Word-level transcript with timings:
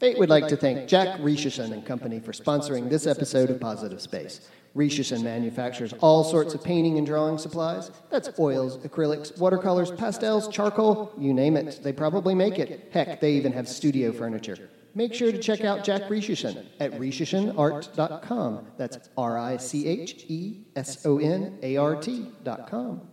Fate 0.00 0.18
would 0.18 0.30
like 0.30 0.48
to 0.48 0.56
thank 0.56 0.88
Jack 0.88 1.20
Richeson 1.20 1.72
and 1.72 1.84
Company 1.84 2.20
for 2.20 2.32
sponsoring 2.32 2.88
this 2.88 3.06
episode 3.06 3.50
of 3.50 3.60
Positive 3.60 4.00
Space. 4.00 4.48
Richeson 4.74 5.22
manufactures 5.22 5.92
all 6.00 6.24
sorts 6.24 6.54
of 6.54 6.64
painting 6.64 6.96
and 6.96 7.06
drawing 7.06 7.36
supplies. 7.36 7.90
That's 8.08 8.30
oils, 8.38 8.78
acrylics, 8.78 9.36
watercolors, 9.38 9.90
pastels, 9.90 10.48
charcoal, 10.48 11.12
you 11.18 11.34
name 11.34 11.54
it. 11.54 11.80
They 11.82 11.92
probably 11.92 12.34
make 12.34 12.58
it. 12.58 12.88
Heck, 12.90 13.20
they 13.20 13.32
even 13.32 13.52
have 13.52 13.68
studio 13.68 14.10
furniture. 14.10 14.70
Make 14.94 15.12
sure 15.12 15.32
to 15.32 15.38
check 15.38 15.64
out 15.64 15.84
Jack 15.84 16.04
Richeson 16.04 16.64
at 16.80 16.92
richesonart.com. 16.92 18.66
That's 18.78 19.10
R 19.18 19.38
I 19.38 19.58
C 19.58 19.86
H 19.86 20.24
E 20.28 20.64
S 20.76 21.04
O 21.04 21.18
N 21.18 21.58
A 21.62 21.76
R 21.76 21.96
T.com. 21.96 23.06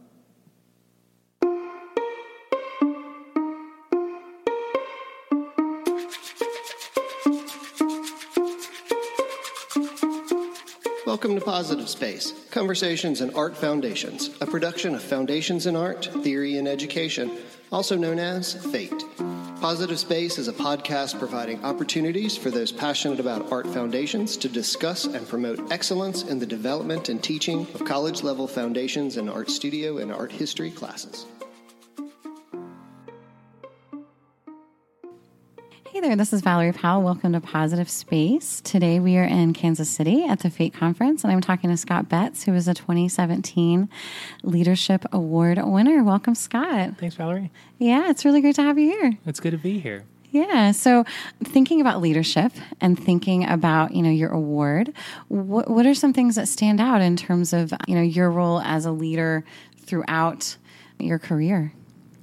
Welcome 11.17 11.33
to 11.33 11.43
Positive 11.43 11.89
Space 11.89 12.31
Conversations 12.51 13.21
in 13.21 13.33
Art 13.33 13.57
Foundations, 13.57 14.29
a 14.39 14.45
production 14.45 14.93
of 14.93 15.01
Foundations 15.01 15.65
in 15.65 15.75
Art, 15.75 16.05
Theory, 16.21 16.59
and 16.59 16.67
Education, 16.67 17.31
also 17.71 17.97
known 17.97 18.19
as 18.19 18.53
FATE. 18.71 19.03
Positive 19.59 19.97
Space 19.97 20.37
is 20.37 20.47
a 20.47 20.53
podcast 20.53 21.17
providing 21.17 21.65
opportunities 21.65 22.37
for 22.37 22.51
those 22.51 22.71
passionate 22.71 23.19
about 23.19 23.51
art 23.51 23.65
foundations 23.65 24.37
to 24.37 24.47
discuss 24.47 25.05
and 25.05 25.27
promote 25.27 25.71
excellence 25.71 26.21
in 26.21 26.37
the 26.37 26.45
development 26.45 27.09
and 27.09 27.23
teaching 27.23 27.61
of 27.73 27.83
college 27.83 28.21
level 28.21 28.47
foundations 28.47 29.17
and 29.17 29.27
art 29.27 29.49
studio 29.49 29.97
and 29.97 30.11
art 30.11 30.31
history 30.31 30.69
classes. 30.69 31.25
Hey 35.97 36.01
there, 36.01 36.15
this 36.15 36.31
is 36.31 36.41
Valerie 36.41 36.73
Powell. 36.73 37.01
Welcome 37.01 37.33
to 37.33 37.41
Positive 37.41 37.89
Space. 37.89 38.61
Today 38.61 38.99
we 38.99 39.17
are 39.17 39.23
in 39.23 39.53
Kansas 39.53 39.89
City 39.89 40.25
at 40.25 40.41
the 40.41 40.51
FATE 40.51 40.75
conference, 40.75 41.23
and 41.23 41.33
I'm 41.33 41.41
talking 41.41 41.71
to 41.71 41.75
Scott 41.75 42.07
Betz, 42.07 42.43
who 42.43 42.53
is 42.53 42.67
a 42.67 42.75
2017 42.75 43.89
Leadership 44.43 45.05
Award 45.11 45.59
winner. 45.63 46.03
Welcome, 46.03 46.35
Scott. 46.35 46.99
Thanks, 46.99 47.15
Valerie. 47.15 47.49
Yeah, 47.79 48.11
it's 48.11 48.25
really 48.25 48.41
great 48.41 48.53
to 48.57 48.61
have 48.61 48.77
you 48.77 48.91
here. 48.91 49.17
It's 49.25 49.39
good 49.39 49.53
to 49.53 49.57
be 49.57 49.79
here. 49.79 50.03
Yeah. 50.29 50.69
So, 50.69 51.03
thinking 51.43 51.81
about 51.81 51.99
leadership 51.99 52.51
and 52.79 53.03
thinking 53.03 53.49
about 53.49 53.95
you 53.95 54.03
know 54.03 54.11
your 54.11 54.29
award, 54.29 54.93
what 55.29 55.67
what 55.67 55.87
are 55.87 55.95
some 55.95 56.13
things 56.13 56.35
that 56.35 56.47
stand 56.47 56.79
out 56.79 57.01
in 57.01 57.17
terms 57.17 57.53
of 57.53 57.73
you 57.87 57.95
know 57.95 58.03
your 58.03 58.29
role 58.29 58.61
as 58.61 58.85
a 58.85 58.91
leader 58.91 59.43
throughout 59.79 60.57
your 60.99 61.17
career? 61.17 61.73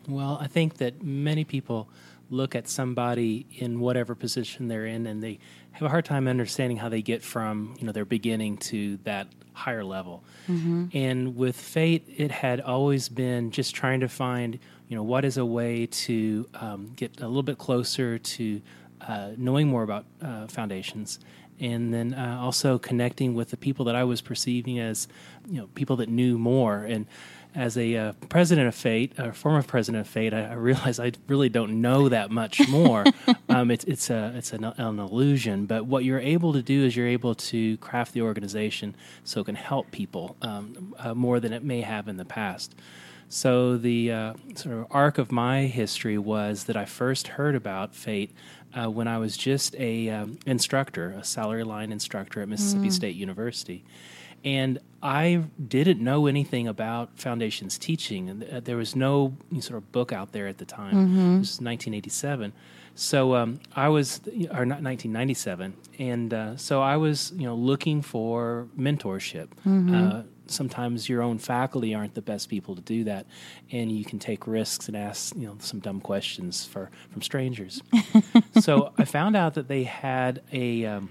Well, 0.06 0.38
I 0.40 0.46
think 0.46 0.74
that 0.76 1.02
many 1.02 1.42
people 1.42 1.88
look 2.30 2.54
at 2.54 2.68
somebody 2.68 3.46
in 3.58 3.80
whatever 3.80 4.14
position 4.14 4.68
they're 4.68 4.86
in 4.86 5.06
and 5.06 5.22
they 5.22 5.38
have 5.72 5.86
a 5.86 5.88
hard 5.88 6.04
time 6.04 6.28
understanding 6.28 6.76
how 6.76 6.88
they 6.88 7.02
get 7.02 7.22
from 7.22 7.74
you 7.78 7.86
know 7.86 7.92
their 7.92 8.04
beginning 8.04 8.56
to 8.56 8.98
that 9.04 9.28
higher 9.52 9.84
level. 9.84 10.24
Mm-hmm. 10.48 10.86
and 10.92 11.36
with 11.36 11.56
fate 11.56 12.04
it 12.16 12.30
had 12.30 12.60
always 12.60 13.08
been 13.08 13.50
just 13.50 13.74
trying 13.74 14.00
to 14.00 14.08
find 14.08 14.58
you 14.88 14.96
know 14.96 15.02
what 15.02 15.24
is 15.24 15.36
a 15.36 15.44
way 15.44 15.86
to 15.86 16.48
um, 16.54 16.92
get 16.96 17.20
a 17.20 17.26
little 17.26 17.42
bit 17.42 17.58
closer 17.58 18.18
to 18.18 18.60
uh, 19.06 19.32
knowing 19.36 19.68
more 19.68 19.82
about 19.82 20.06
uh, 20.22 20.46
foundations. 20.46 21.18
And 21.60 21.94
then 21.94 22.14
uh, 22.14 22.38
also 22.40 22.78
connecting 22.78 23.34
with 23.34 23.50
the 23.50 23.56
people 23.56 23.84
that 23.84 23.94
I 23.94 24.04
was 24.04 24.20
perceiving 24.20 24.80
as 24.80 25.06
you 25.48 25.60
know 25.60 25.68
people 25.74 25.96
that 25.96 26.08
knew 26.08 26.36
more. 26.36 26.78
And 26.84 27.06
as 27.54 27.76
a 27.76 27.96
uh, 27.96 28.12
president 28.28 28.66
of 28.66 28.74
Fate, 28.74 29.12
a 29.16 29.32
former 29.32 29.62
president 29.62 30.06
of 30.06 30.08
Fate, 30.08 30.34
I, 30.34 30.46
I 30.46 30.54
realize 30.54 30.98
I 30.98 31.12
really 31.28 31.48
don't 31.48 31.80
know 31.80 32.08
that 32.08 32.30
much 32.30 32.68
more. 32.68 33.04
um, 33.48 33.70
it's 33.70 33.84
it's 33.84 34.10
a 34.10 34.32
it's 34.36 34.52
an, 34.52 34.64
an, 34.64 34.98
illusion, 34.98 35.66
but 35.66 35.86
what 35.86 36.04
you're 36.04 36.20
able 36.20 36.52
to 36.52 36.62
do 36.62 36.84
is 36.84 36.96
you're 36.96 37.06
able 37.06 37.34
to 37.34 37.76
craft 37.78 38.12
the 38.12 38.22
organization 38.22 38.96
so 39.22 39.40
it 39.40 39.44
can 39.44 39.54
help 39.54 39.90
people 39.90 40.36
um, 40.42 40.94
uh, 40.98 41.14
more 41.14 41.38
than 41.38 41.52
it 41.52 41.62
may 41.62 41.82
have 41.82 42.08
in 42.08 42.16
the 42.16 42.24
past. 42.24 42.74
So 43.28 43.76
the 43.76 44.12
uh, 44.12 44.34
sort 44.54 44.76
of 44.76 44.86
arc 44.90 45.18
of 45.18 45.32
my 45.32 45.62
history 45.62 46.18
was 46.18 46.64
that 46.64 46.76
I 46.76 46.84
first 46.84 47.28
heard 47.28 47.54
about 47.54 47.94
Fate 47.94 48.30
uh, 48.74 48.90
when 48.90 49.08
I 49.08 49.18
was 49.18 49.36
just 49.36 49.74
a 49.76 50.08
um, 50.10 50.38
instructor, 50.46 51.10
a 51.10 51.24
salary 51.24 51.64
line 51.64 51.90
instructor 51.90 52.42
at 52.42 52.48
Mississippi 52.48 52.88
mm. 52.88 52.92
State 52.92 53.16
University 53.16 53.84
and 54.44 54.78
I 55.02 55.44
didn't 55.68 56.00
know 56.00 56.26
anything 56.26 56.68
about 56.68 57.18
foundations 57.18 57.78
teaching, 57.78 58.30
and 58.30 58.44
uh, 58.44 58.60
there 58.60 58.76
was 58.76 58.94
no 58.94 59.36
sort 59.60 59.78
of 59.78 59.92
book 59.92 60.12
out 60.12 60.32
there 60.32 60.46
at 60.46 60.58
the 60.58 60.64
time. 60.64 60.94
Mm-hmm. 60.94 61.38
This 61.40 61.58
was 61.58 61.60
1987, 61.60 62.52
so 62.94 63.34
um, 63.34 63.60
I 63.74 63.88
was, 63.88 64.20
or 64.26 64.64
not 64.64 64.82
1997, 64.82 65.74
and 65.98 66.32
uh, 66.32 66.56
so 66.56 66.80
I 66.80 66.96
was, 66.96 67.32
you 67.36 67.44
know, 67.44 67.54
looking 67.54 68.02
for 68.02 68.68
mentorship. 68.78 69.48
Mm-hmm. 69.66 69.94
Uh, 69.94 70.22
sometimes 70.46 71.08
your 71.08 71.22
own 71.22 71.38
faculty 71.38 71.94
aren't 71.94 72.14
the 72.14 72.22
best 72.22 72.48
people 72.48 72.74
to 72.74 72.82
do 72.82 73.04
that, 73.04 73.26
and 73.72 73.90
you 73.90 74.04
can 74.04 74.18
take 74.18 74.46
risks 74.46 74.88
and 74.88 74.96
ask, 74.96 75.34
you 75.36 75.46
know, 75.46 75.56
some 75.58 75.80
dumb 75.80 76.00
questions 76.00 76.64
for 76.64 76.90
from 77.10 77.20
strangers. 77.20 77.82
so 78.60 78.92
I 78.96 79.04
found 79.04 79.36
out 79.36 79.54
that 79.54 79.68
they 79.68 79.84
had 79.84 80.42
a, 80.52 80.86
um, 80.86 81.10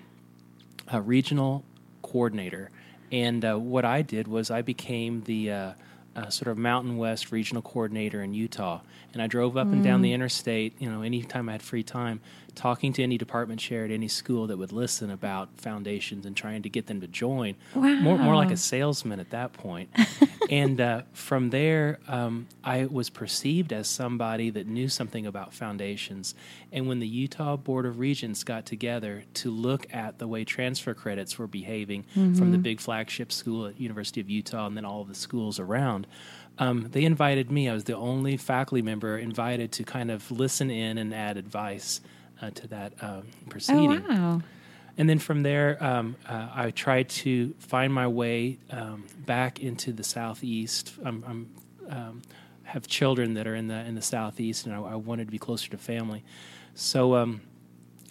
a 0.88 1.01
regional 1.01 1.63
coordinator 2.01 2.72
and 3.13 3.46
uh, 3.46 3.56
what 3.56 3.85
I 3.85 4.01
did 4.01 4.28
was 4.28 4.50
I 4.50 4.63
became 4.63 5.22
the 5.22 5.51
uh, 5.51 5.72
uh, 6.16 6.29
sort 6.29 6.47
of 6.47 6.57
Mountain 6.57 6.97
West 6.97 7.31
regional 7.31 7.62
coordinator 7.62 8.24
in 8.24 8.34
Utah. 8.34 8.81
And 9.13 9.22
I 9.22 9.28
drove 9.28 9.56
up 9.56 9.68
mm. 9.68 9.74
and 9.74 9.84
down 9.84 10.01
the 10.01 10.09
mm. 10.09 10.16
interstate, 10.16 10.74
you 10.81 10.90
know, 10.90 11.03
anytime 11.03 11.47
I 11.47 11.52
had 11.53 11.62
free 11.62 11.84
time, 11.84 12.22
talking 12.56 12.94
to 12.94 13.03
any 13.03 13.18
department 13.18 13.59
chair 13.59 13.86
at 13.86 13.91
any 13.91 14.08
school 14.08 14.47
that 14.47 14.58
would 14.58 14.72
listen 14.72 15.09
about 15.09 15.50
foundations 15.58 16.25
and 16.25 16.36
trying 16.36 16.62
to 16.64 16.69
get 16.69 16.88
them 16.88 17.02
to 17.02 17.08
join. 17.08 17.56
Wow. 17.75 17.81
More, 17.96 18.18
more 18.18 18.36
like 18.36 18.52
a 18.52 18.58
salesman 18.58 19.19
at 19.19 19.31
that 19.31 19.53
point. 19.53 19.90
and 20.50 20.80
uh, 20.80 21.02
from 21.14 21.50
there, 21.50 22.00
um, 22.08 22.47
I 22.64 22.86
was 22.86 23.09
perceived 23.09 23.74
as 23.74 23.88
somebody 23.88 24.50
that 24.52 24.68
knew 24.68 24.88
something 24.90 25.25
about 25.25 25.53
foundations. 25.53 26.36
And 26.72 26.88
when 26.88 27.00
the 27.00 27.08
Utah 27.08 27.56
Board 27.56 27.86
of 27.86 28.00
Regents 28.00 28.44
got 28.44 28.66
together 28.66 29.24
to 29.35 29.50
look 29.50 29.91
at 29.94 30.20
the 30.20 30.28
way 30.28 30.44
transfer 30.44 30.94
credits 30.94 31.38
were 31.38 31.47
behaving 31.47 32.03
mm-hmm. 32.16 32.35
from 32.35 32.52
the 32.52 32.58
big 32.58 32.80
flagship 32.80 33.31
school 33.31 33.68
at 33.68 33.80
University 33.80 34.22
of 34.22 34.30
Utah 34.30 34.68
and 34.68 34.78
then 34.78 34.85
all 34.85 35.02
of 35.02 35.08
the 35.08 35.16
schools 35.16 35.59
around, 35.59 36.08
um, 36.59 36.90
they 36.91 37.03
invited 37.03 37.52
me. 37.52 37.68
I 37.68 37.74
was 37.74 37.85
the 37.85 37.96
only 37.96 38.38
faculty 38.38 38.81
member 38.81 39.18
invited 39.18 39.72
to 39.74 39.84
kind 39.84 40.12
of 40.12 40.30
listen 40.30 40.70
in 40.70 40.97
and 40.97 41.14
add 41.14 41.38
advice 41.38 42.00
uh, 42.43 42.49
to 42.51 42.67
that 42.67 42.93
um, 43.01 43.23
proceeding. 43.49 44.03
Oh, 44.07 44.13
wow. 44.13 44.41
And 44.97 45.09
then 45.09 45.19
from 45.19 45.41
there, 45.41 45.83
um, 45.83 46.15
uh, 46.27 46.49
I 46.53 46.71
tried 46.71 47.09
to 47.09 47.55
find 47.57 47.91
my 47.91 48.07
way 48.07 48.59
um, 48.69 49.05
back 49.25 49.59
into 49.59 49.91
the 49.91 50.03
southeast. 50.03 50.93
I'm, 51.03 51.23
I'm 51.27 51.49
um, 51.89 52.21
have 52.63 52.87
children 52.87 53.33
that 53.33 53.47
are 53.47 53.55
in 53.55 53.67
the 53.67 53.75
in 53.85 53.95
the 53.95 54.01
southeast, 54.01 54.65
and 54.65 54.75
I, 54.75 54.79
I 54.79 54.95
wanted 54.95 55.25
to 55.25 55.31
be 55.31 55.39
closer 55.39 55.69
to 55.71 55.77
family. 55.77 56.23
So 56.75 57.15
um, 57.15 57.41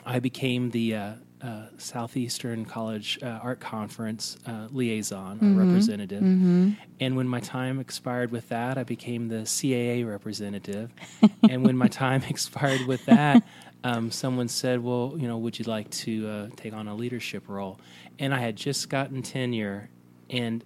I 0.04 0.19
became 0.19 0.70
the 0.70 0.94
uh, 0.94 1.12
uh, 1.43 1.66
Southeastern 1.76 2.64
College 2.64 3.19
uh, 3.22 3.41
Art 3.43 3.60
Conference 3.60 4.37
uh, 4.47 4.69
liaison 4.70 5.37
mm-hmm. 5.37 5.59
or 5.59 5.64
representative. 5.64 6.22
Mm-hmm. 6.22 6.70
And 7.00 7.16
when 7.16 7.26
my 7.26 7.41
time 7.41 7.81
expired 7.81 8.31
with 8.31 8.49
that, 8.50 8.78
I 8.78 8.84
became 8.84 9.28
the 9.28 9.43
CAA 9.43 10.09
representative. 10.09 10.93
and 11.49 11.64
when 11.64 11.76
my 11.76 11.88
time 11.88 12.22
expired 12.28 12.87
with 12.87 13.04
that, 13.06 13.43
um, 13.84 14.10
someone 14.10 14.48
said, 14.48 14.82
"Well, 14.82 15.15
you 15.16 15.28
know, 15.28 15.38
would 15.38 15.59
you 15.59 15.65
like 15.65 15.91
to 15.91 16.28
uh, 16.28 16.48
take 16.56 16.72
on 16.72 16.88
a 16.88 16.94
leadership 16.94 17.48
role?" 17.48 17.78
And 18.19 18.34
I 18.34 18.38
had 18.38 18.56
just 18.56 18.88
gotten 18.88 19.22
tenure, 19.22 19.91
and 20.31 20.65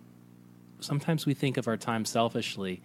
sometimes 0.80 1.26
we 1.26 1.34
think 1.34 1.56
of 1.56 1.68
our 1.68 1.76
time 1.76 2.04
selfishly, 2.04 2.82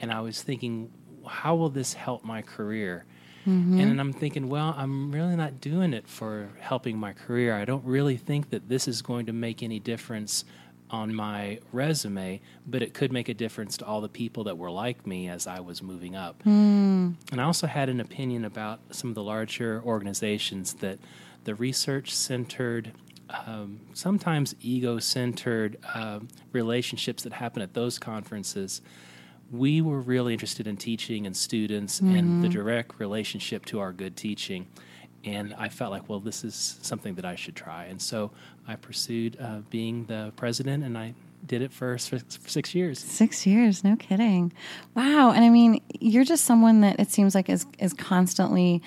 and 0.00 0.12
I 0.12 0.20
was 0.20 0.42
thinking, 0.42 0.90
"How 1.26 1.54
will 1.54 1.70
this 1.70 1.94
help 1.94 2.24
my 2.24 2.42
career?" 2.42 3.04
Mm-hmm. 3.46 3.80
And 3.80 4.00
I'm 4.00 4.12
thinking, 4.12 4.48
well, 4.48 4.72
I'm 4.76 5.10
really 5.10 5.34
not 5.34 5.60
doing 5.60 5.94
it 5.94 6.06
for 6.06 6.50
helping 6.60 6.96
my 6.96 7.12
career. 7.12 7.56
I 7.56 7.64
don't 7.64 7.84
really 7.84 8.16
think 8.16 8.50
that 8.50 8.68
this 8.68 8.86
is 8.86 9.02
going 9.02 9.26
to 9.26 9.32
make 9.32 9.62
any 9.64 9.80
difference 9.80 10.44
on 10.92 11.14
my 11.14 11.58
resume, 11.72 12.40
but 12.66 12.82
it 12.82 12.92
could 12.92 13.12
make 13.12 13.28
a 13.28 13.34
difference 13.34 13.78
to 13.78 13.86
all 13.86 14.02
the 14.02 14.08
people 14.08 14.44
that 14.44 14.58
were 14.58 14.70
like 14.70 15.06
me 15.06 15.28
as 15.28 15.46
I 15.46 15.60
was 15.60 15.82
moving 15.82 16.14
up. 16.14 16.42
Mm. 16.44 17.14
And 17.32 17.40
I 17.40 17.44
also 17.44 17.66
had 17.66 17.88
an 17.88 17.98
opinion 17.98 18.44
about 18.44 18.80
some 18.90 19.08
of 19.08 19.14
the 19.14 19.22
larger 19.22 19.82
organizations 19.84 20.74
that 20.74 20.98
the 21.44 21.54
research 21.54 22.14
centered, 22.14 22.92
um, 23.46 23.80
sometimes 23.94 24.54
ego 24.60 24.98
centered 24.98 25.78
uh, 25.94 26.20
relationships 26.52 27.22
that 27.22 27.32
happen 27.32 27.62
at 27.62 27.72
those 27.72 27.98
conferences. 27.98 28.82
We 29.50 29.80
were 29.80 30.00
really 30.00 30.34
interested 30.34 30.66
in 30.66 30.76
teaching 30.76 31.26
and 31.26 31.36
students 31.36 32.00
mm-hmm. 32.00 32.16
and 32.16 32.44
the 32.44 32.48
mm-hmm. 32.48 32.58
direct 32.58 33.00
relationship 33.00 33.64
to 33.66 33.80
our 33.80 33.92
good 33.92 34.16
teaching 34.16 34.66
and 35.24 35.54
I 35.54 35.68
felt 35.68 35.90
like, 35.90 36.08
well, 36.08 36.20
this 36.20 36.44
is 36.44 36.78
something 36.82 37.14
that 37.14 37.24
I 37.24 37.34
should 37.36 37.54
try. 37.54 37.84
And 37.84 38.00
so 38.00 38.30
I 38.66 38.76
pursued 38.76 39.36
uh, 39.40 39.60
being 39.70 40.04
the 40.06 40.32
president, 40.36 40.84
and 40.84 40.98
I 40.98 41.14
did 41.46 41.62
it 41.62 41.72
for, 41.72 41.98
for 41.98 42.20
six 42.46 42.74
years. 42.74 42.98
Six 42.98 43.46
years, 43.46 43.82
no 43.82 43.96
kidding. 43.96 44.52
Wow. 44.94 45.32
And 45.32 45.44
I 45.44 45.48
mean, 45.48 45.80
you're 46.00 46.24
just 46.24 46.44
someone 46.44 46.80
that 46.82 47.00
it 47.00 47.10
seems 47.10 47.34
like 47.34 47.48
is 47.48 47.66
is 47.78 47.92
constantly 47.92 48.82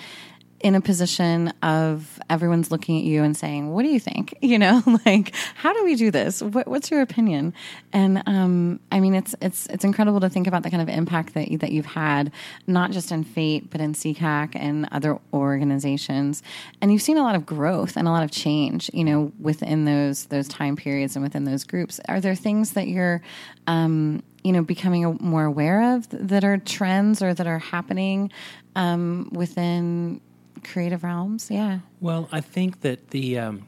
in 0.65 0.73
a 0.73 0.81
position 0.81 1.53
of 1.62 2.19
everyone's 2.27 2.71
looking 2.71 2.97
at 2.97 3.03
you 3.03 3.21
and 3.21 3.38
saying, 3.38 3.71
"What 3.71 3.83
do 3.83 3.89
you 3.89 4.00
think?" 4.00 4.33
You 4.45 4.59
know, 4.59 4.81
like, 5.06 5.35
how 5.56 5.73
do 5.73 5.83
we 5.83 5.95
do 5.95 6.12
this? 6.12 6.41
What, 6.41 6.67
what's 6.67 6.89
your 6.89 7.01
opinion? 7.01 7.53
And 7.91 8.23
um, 8.25 8.79
I 8.91 9.00
mean, 9.00 9.13
it's 9.13 9.35
it's 9.41 9.67
it's 9.67 9.83
incredible 9.83 10.19
to 10.21 10.29
think 10.29 10.47
about 10.47 10.63
the 10.63 10.71
kind 10.71 10.81
of 10.81 10.89
impact 10.89 11.33
that 11.33 11.47
that 11.59 11.71
you've 11.71 11.85
had, 11.85 12.31
not 12.67 12.91
just 12.91 13.12
in 13.12 13.23
Fate, 13.23 13.69
but 13.69 13.81
in 13.81 13.94
SECAC 13.94 14.56
and 14.56 14.88
other 14.91 15.19
organizations. 15.33 16.41
And 16.81 16.91
you've 16.91 17.01
seen 17.01 17.17
a 17.17 17.23
lot 17.23 17.35
of 17.35 17.45
growth 17.45 17.97
and 17.97 18.07
a 18.07 18.12
lot 18.12 18.23
of 18.23 18.31
change, 18.31 18.89
you 18.94 19.03
know, 19.03 19.31
within 19.39 19.85
those 19.85 20.25
those 20.25 20.47
time 20.47 20.75
periods 20.75 21.15
and 21.15 21.23
within 21.23 21.44
those 21.44 21.63
groups. 21.63 22.00
Are 22.07 22.21
there 22.21 22.35
things 22.35 22.71
that 22.71 22.88
you're 22.88 23.21
um, 23.67 24.23
you 24.44 24.51
know 24.51 24.63
becoming 24.63 25.17
more 25.21 25.44
aware 25.44 25.95
of 25.95 26.07
that 26.09 26.44
are 26.44 26.57
trends 26.57 27.21
or 27.21 27.33
that 27.33 27.47
are 27.47 27.59
happening 27.59 28.31
um, 28.75 29.29
within 29.31 30.21
creative 30.65 31.03
realms 31.03 31.50
yeah 31.50 31.79
well 32.00 32.27
i 32.31 32.41
think 32.41 32.81
that 32.81 33.09
the 33.09 33.38
um, 33.38 33.65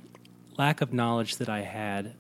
lack 0.58 0.82
of 0.82 0.94
knowledge 0.94 1.38
that 1.38 1.50
i 1.50 1.62
had 1.62 2.14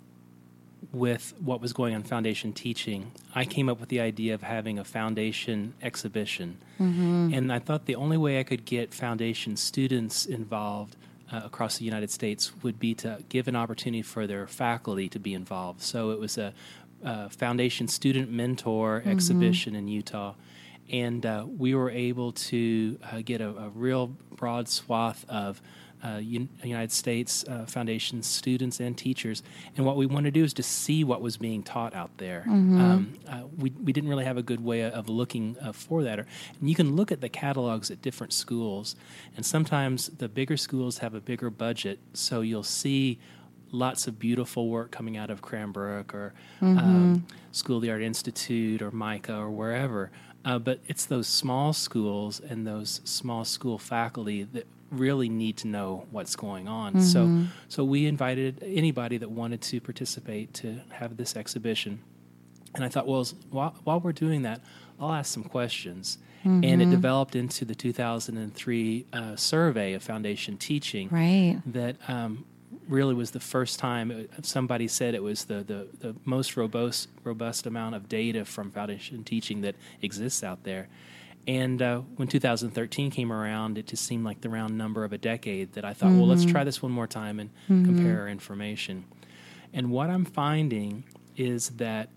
with 0.93 1.33
what 1.39 1.59
was 1.59 1.73
going 1.73 1.93
on 1.93 2.03
foundation 2.03 2.53
teaching 2.53 3.11
i 3.35 3.43
came 3.43 3.67
up 3.67 3.79
with 3.79 3.89
the 3.89 3.99
idea 3.99 4.33
of 4.33 4.41
having 4.41 4.79
a 4.79 4.83
foundation 4.83 5.73
exhibition 5.81 6.57
mm-hmm. 6.79 7.33
and 7.33 7.51
i 7.51 7.59
thought 7.59 7.85
the 7.85 7.95
only 7.95 8.17
way 8.17 8.39
i 8.39 8.43
could 8.43 8.63
get 8.65 8.93
foundation 8.93 9.57
students 9.57 10.25
involved 10.25 10.95
uh, 11.31 11.41
across 11.43 11.77
the 11.77 11.83
United 11.85 12.09
States 12.09 12.51
would 12.63 12.79
be 12.79 12.93
to 12.95 13.21
give 13.29 13.47
an 13.47 13.55
opportunity 13.55 14.01
for 14.01 14.27
their 14.27 14.47
faculty 14.47 15.09
to 15.09 15.19
be 15.19 15.33
involved. 15.33 15.81
So 15.81 16.11
it 16.11 16.19
was 16.19 16.37
a 16.37 16.53
uh, 17.03 17.29
Foundation 17.29 17.87
Student 17.87 18.31
Mentor 18.31 18.99
mm-hmm. 19.01 19.09
exhibition 19.09 19.75
in 19.75 19.87
Utah. 19.87 20.33
And 20.89 21.25
uh, 21.25 21.45
we 21.47 21.75
were 21.75 21.89
able 21.89 22.31
to 22.31 22.97
uh, 23.03 23.21
get 23.23 23.41
a, 23.41 23.49
a, 23.49 23.69
real 23.69 24.07
broad 24.07 24.69
swath 24.69 25.25
of 25.27 25.61
uh, 26.03 26.17
United 26.17 26.91
States 26.91 27.43
uh, 27.47 27.65
Foundation 27.65 28.21
students 28.21 28.79
and 28.79 28.97
teachers. 28.97 29.41
And 29.75 29.85
what 29.85 29.97
we 29.97 30.05
wanted 30.05 30.33
to 30.33 30.39
do 30.39 30.43
is 30.43 30.53
to 30.53 30.63
see 30.63 31.03
what 31.03 31.21
was 31.21 31.37
being 31.37 31.63
taught 31.63 31.95
out 31.95 32.11
there. 32.17 32.45
Mm-hmm. 32.47 32.79
Um, 32.79 33.13
uh, 33.27 33.41
we, 33.57 33.71
we 33.71 33.91
didn't 33.93 34.09
really 34.09 34.25
have 34.25 34.37
a 34.37 34.43
good 34.43 34.63
way 34.63 34.83
of 34.83 35.09
looking 35.09 35.57
uh, 35.61 35.71
for 35.71 36.03
that. 36.03 36.19
And 36.19 36.27
you 36.61 36.75
can 36.75 36.95
look 36.95 37.11
at 37.11 37.21
the 37.21 37.29
catalogs 37.29 37.89
at 37.89 38.01
different 38.01 38.33
schools, 38.33 38.95
and 39.35 39.45
sometimes 39.45 40.07
the 40.09 40.29
bigger 40.29 40.57
schools 40.57 40.99
have 40.99 41.13
a 41.13 41.21
bigger 41.21 41.49
budget, 41.49 41.99
so 42.13 42.41
you'll 42.41 42.63
see 42.63 43.19
lots 43.71 44.07
of 44.07 44.17
beautiful 44.19 44.69
work 44.69 44.91
coming 44.91 45.17
out 45.17 45.29
of 45.29 45.41
Cranbrook 45.41 46.13
or 46.13 46.33
mm-hmm. 46.61 46.77
um, 46.77 47.27
School 47.51 47.77
of 47.77 47.81
the 47.81 47.91
Art 47.91 48.01
Institute 48.01 48.81
or 48.81 48.91
MICA 48.91 49.35
or 49.35 49.49
wherever. 49.49 50.11
Uh, 50.47 50.57
but 50.57 50.79
it's 50.87 51.05
those 51.05 51.27
small 51.27 51.73
schools 51.73 52.39
and 52.39 52.65
those 52.65 53.01
small 53.03 53.43
school 53.43 53.77
faculty 53.77 54.43
that 54.43 54.65
really 54.89 55.27
need 55.27 55.57
to 55.57 55.67
know 55.67 56.05
what's 56.09 56.37
going 56.37 56.69
on. 56.69 56.93
Mm-hmm. 56.93 57.01
So, 57.01 57.49
so 57.67 57.83
we 57.83 58.05
invited 58.05 58.63
anybody 58.63 59.17
that 59.17 59.29
wanted 59.29 59.61
to 59.63 59.81
participate 59.81 60.53
to 60.53 60.79
have 60.91 61.17
this 61.17 61.35
exhibition. 61.35 61.99
And 62.73 62.85
I 62.85 62.87
thought, 62.87 63.07
well, 63.07 63.27
while, 63.49 63.75
while 63.83 63.99
we're 63.99 64.13
doing 64.13 64.43
that, 64.43 64.61
I'll 65.01 65.11
ask 65.11 65.33
some 65.33 65.43
questions. 65.43 66.17
Mm-hmm. 66.45 66.63
And 66.63 66.81
it 66.81 66.85
mm-hmm. 66.85 66.91
developed 66.91 67.35
into 67.35 67.65
the 67.65 67.75
2003 67.75 69.05
uh, 69.11 69.35
survey 69.35 69.93
of 69.95 70.01
foundation 70.01 70.55
teaching. 70.55 71.09
Right. 71.09 71.59
That 71.65 71.97
um, 72.07 72.45
really 72.87 73.13
was 73.13 73.31
the 73.31 73.39
first 73.39 73.79
time 73.79 74.27
somebody 74.41 74.87
said 74.87 75.13
it 75.13 75.23
was 75.23 75.45
the, 75.45 75.63
the, 75.63 75.87
the 75.99 76.15
most 76.25 76.57
robust 76.57 77.09
robust 77.23 77.65
amount 77.65 77.95
of 77.95 78.07
data 78.07 78.45
from 78.45 78.71
foundation 78.71 79.23
teaching 79.23 79.61
that 79.61 79.75
exists 80.01 80.43
out 80.43 80.63
there. 80.63 80.87
And 81.47 81.81
uh, 81.81 81.99
when 82.17 82.27
2013 82.27 83.09
came 83.09 83.31
around, 83.31 83.77
it 83.77 83.87
just 83.87 84.05
seemed 84.05 84.25
like 84.25 84.41
the 84.41 84.49
round 84.49 84.77
number 84.77 85.05
of 85.05 85.13
a 85.13 85.17
decade 85.17 85.73
that 85.73 85.85
I 85.85 85.93
thought, 85.93 86.09
mm-hmm. 86.09 86.19
well, 86.19 86.27
let's 86.27 86.41
mm-hmm. 86.41 86.51
try 86.51 86.63
this 86.65 86.81
one 86.81 86.91
more 86.91 87.07
time 87.07 87.39
and 87.39 87.49
mm-hmm. 87.69 87.85
compare 87.85 88.21
our 88.21 88.27
information. 88.27 89.05
And 89.73 89.89
what 89.89 90.09
I'm 90.09 90.25
finding 90.25 91.05
is 91.37 91.69
that 91.71 92.09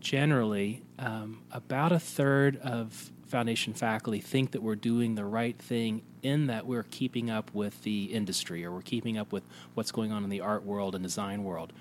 generally 0.00 0.82
um, 0.98 1.42
about 1.50 1.92
a 1.92 1.98
third 1.98 2.56
of 2.58 3.10
foundation 3.26 3.72
faculty 3.72 4.20
think 4.20 4.50
that 4.50 4.62
we're 4.62 4.76
doing 4.76 5.14
the 5.14 5.24
right 5.24 5.58
thing 5.58 6.02
in 6.22 6.46
that 6.46 6.66
we're 6.66 6.84
keeping 6.84 7.30
up 7.30 7.52
with 7.52 7.82
the 7.82 8.04
industry 8.04 8.64
or 8.64 8.72
we're 8.72 8.82
keeping 8.82 9.18
up 9.18 9.32
with 9.32 9.42
what's 9.74 9.92
going 9.92 10.12
on 10.12 10.24
in 10.24 10.30
the 10.30 10.40
art 10.40 10.64
world 10.64 10.94
and 10.94 11.02
design 11.02 11.44
world. 11.44 11.72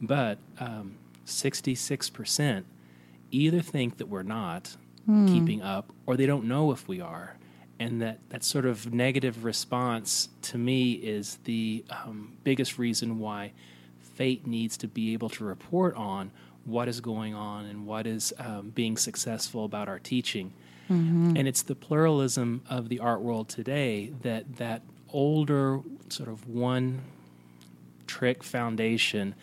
But 0.00 0.38
um, 0.58 0.96
66% 1.26 2.64
either 3.30 3.60
think 3.60 3.98
that 3.98 4.06
we're 4.08 4.22
not 4.22 4.76
mm. 5.08 5.28
keeping 5.28 5.62
up 5.62 5.92
or 6.06 6.16
they 6.16 6.26
don't 6.26 6.44
know 6.44 6.70
if 6.70 6.88
we 6.88 7.00
are. 7.00 7.36
And 7.80 8.02
that, 8.02 8.18
that 8.30 8.42
sort 8.42 8.66
of 8.66 8.92
negative 8.92 9.44
response 9.44 10.30
to 10.42 10.58
me 10.58 10.92
is 10.92 11.38
the 11.44 11.84
um, 11.90 12.32
biggest 12.42 12.78
reason 12.78 13.18
why 13.18 13.52
Fate 14.00 14.46
needs 14.46 14.76
to 14.78 14.88
be 14.88 15.12
able 15.12 15.28
to 15.30 15.44
report 15.44 15.94
on 15.94 16.32
what 16.64 16.88
is 16.88 17.00
going 17.00 17.34
on 17.34 17.66
and 17.66 17.86
what 17.86 18.06
is 18.06 18.34
um, 18.38 18.70
being 18.70 18.96
successful 18.96 19.64
about 19.64 19.88
our 19.88 19.98
teaching. 19.98 20.52
Mm-hmm. 20.90 21.36
And 21.36 21.48
it's 21.48 21.62
the 21.62 21.74
pluralism 21.74 22.62
of 22.68 22.88
the 22.88 23.00
art 23.00 23.20
world 23.20 23.48
today 23.48 24.12
that 24.22 24.56
that 24.56 24.82
older 25.10 25.80
sort 26.08 26.28
of 26.28 26.48
one 26.48 27.02
trick 28.06 28.42
foundation. 28.42 29.34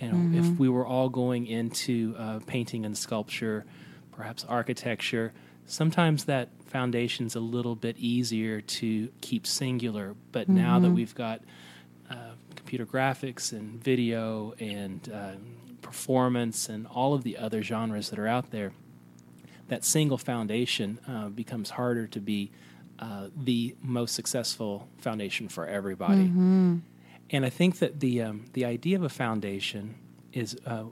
You 0.00 0.08
know, 0.08 0.14
mm-hmm. 0.14 0.52
if 0.52 0.58
we 0.58 0.68
were 0.68 0.86
all 0.86 1.08
going 1.08 1.46
into 1.46 2.14
uh, 2.18 2.40
painting 2.46 2.84
and 2.84 2.96
sculpture, 2.96 3.64
perhaps 4.12 4.44
architecture, 4.48 5.32
sometimes 5.66 6.24
that 6.24 6.48
foundation's 6.66 7.34
a 7.36 7.40
little 7.40 7.76
bit 7.76 7.96
easier 7.98 8.60
to 8.60 9.08
keep 9.20 9.46
singular. 9.46 10.14
But 10.32 10.44
mm-hmm. 10.44 10.56
now 10.56 10.78
that 10.78 10.86
mm-hmm. 10.86 10.96
we've 10.96 11.14
got 11.14 11.42
uh, 12.10 12.32
computer 12.56 12.86
graphics 12.86 13.52
and 13.52 13.82
video 13.82 14.54
and 14.58 15.08
uh, 15.12 15.32
performance 15.82 16.68
and 16.68 16.86
all 16.86 17.14
of 17.14 17.22
the 17.22 17.36
other 17.36 17.62
genres 17.62 18.10
that 18.10 18.18
are 18.18 18.26
out 18.26 18.50
there, 18.50 18.72
that 19.72 19.86
single 19.86 20.18
foundation 20.18 21.00
uh, 21.08 21.30
becomes 21.30 21.70
harder 21.70 22.06
to 22.06 22.20
be 22.20 22.50
uh, 22.98 23.28
the 23.34 23.74
most 23.80 24.14
successful 24.14 24.86
foundation 24.98 25.48
for 25.48 25.66
everybody. 25.66 26.24
Mm-hmm. 26.24 26.76
And 27.30 27.46
I 27.46 27.48
think 27.48 27.78
that 27.78 28.00
the 28.00 28.20
um, 28.20 28.44
the 28.52 28.66
idea 28.66 28.96
of 28.96 29.02
a 29.02 29.08
foundation 29.08 29.94
is 30.34 30.58
uh, 30.66 30.84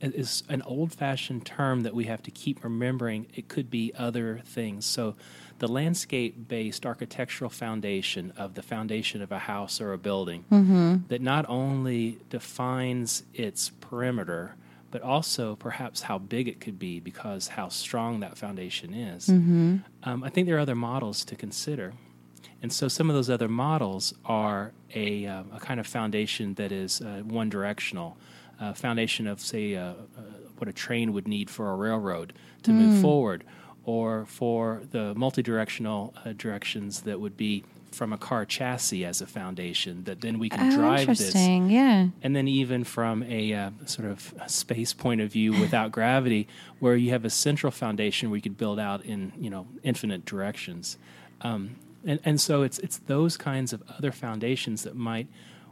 is 0.00 0.44
an 0.48 0.62
old 0.62 0.92
fashioned 0.92 1.44
term 1.44 1.82
that 1.82 1.92
we 1.92 2.04
have 2.04 2.22
to 2.22 2.30
keep 2.30 2.62
remembering. 2.62 3.26
It 3.34 3.48
could 3.48 3.68
be 3.68 3.92
other 3.98 4.42
things. 4.44 4.86
So, 4.86 5.16
the 5.58 5.66
landscape 5.66 6.46
based 6.46 6.86
architectural 6.86 7.50
foundation 7.50 8.32
of 8.36 8.54
the 8.54 8.62
foundation 8.62 9.22
of 9.22 9.32
a 9.32 9.40
house 9.40 9.80
or 9.80 9.92
a 9.92 9.98
building 9.98 10.44
mm-hmm. 10.52 11.08
that 11.08 11.20
not 11.20 11.46
only 11.48 12.20
defines 12.30 13.24
its 13.34 13.70
perimeter 13.80 14.54
but 14.94 15.02
also 15.02 15.56
perhaps 15.56 16.02
how 16.02 16.16
big 16.18 16.46
it 16.46 16.60
could 16.60 16.78
be 16.78 17.00
because 17.00 17.48
how 17.48 17.68
strong 17.68 18.20
that 18.20 18.38
foundation 18.38 18.94
is. 18.94 19.26
Mm-hmm. 19.26 19.78
Um, 20.04 20.22
I 20.22 20.30
think 20.30 20.46
there 20.46 20.56
are 20.56 20.60
other 20.60 20.76
models 20.76 21.24
to 21.24 21.34
consider. 21.34 21.94
And 22.62 22.72
so 22.72 22.86
some 22.86 23.10
of 23.10 23.16
those 23.16 23.28
other 23.28 23.48
models 23.48 24.14
are 24.24 24.72
a, 24.94 25.26
uh, 25.26 25.42
a 25.52 25.58
kind 25.58 25.80
of 25.80 25.86
foundation 25.88 26.54
that 26.54 26.70
is 26.70 27.00
uh, 27.00 27.22
one 27.24 27.48
directional, 27.48 28.16
a 28.60 28.72
foundation 28.72 29.26
of, 29.26 29.40
say, 29.40 29.74
uh, 29.74 29.82
uh, 29.82 29.94
what 30.58 30.68
a 30.68 30.72
train 30.72 31.12
would 31.12 31.26
need 31.26 31.50
for 31.50 31.72
a 31.72 31.74
railroad 31.74 32.32
to 32.62 32.70
mm. 32.70 32.74
move 32.74 33.02
forward, 33.02 33.42
or 33.84 34.26
for 34.26 34.82
the 34.92 35.12
multi 35.16 35.42
directional 35.42 36.14
uh, 36.24 36.34
directions 36.36 37.00
that 37.00 37.18
would 37.18 37.36
be 37.36 37.64
from 37.94 38.12
a 38.12 38.18
car 38.18 38.44
chassis 38.44 39.04
as 39.04 39.20
a 39.20 39.26
foundation 39.26 40.04
that 40.04 40.20
then 40.20 40.38
we 40.38 40.48
can 40.48 40.72
oh, 40.72 40.76
drive 40.76 41.00
interesting. 41.00 41.64
this. 41.64 41.74
Yeah. 41.74 42.08
And 42.22 42.34
then 42.34 42.48
even 42.48 42.84
from 42.84 43.22
a 43.22 43.54
uh, 43.54 43.70
sort 43.86 44.08
of 44.08 44.34
space 44.46 44.92
point 44.92 45.20
of 45.20 45.32
view 45.32 45.52
without 45.52 45.92
gravity, 45.98 46.48
where 46.80 46.96
you 46.96 47.10
have 47.10 47.24
a 47.24 47.30
central 47.30 47.70
foundation 47.70 48.30
where 48.30 48.36
you 48.36 48.42
could 48.42 48.58
build 48.58 48.78
out 48.78 49.04
in 49.04 49.32
you 49.38 49.50
know 49.50 49.66
infinite 49.82 50.24
directions. 50.24 50.98
Um, 51.40 51.76
and, 52.04 52.20
and 52.24 52.40
so 52.40 52.62
it's 52.62 52.78
it's 52.80 52.98
those 52.98 53.36
kinds 53.36 53.72
of 53.72 53.82
other 53.96 54.12
foundations 54.12 54.82
that 54.82 54.94
might 54.94 55.28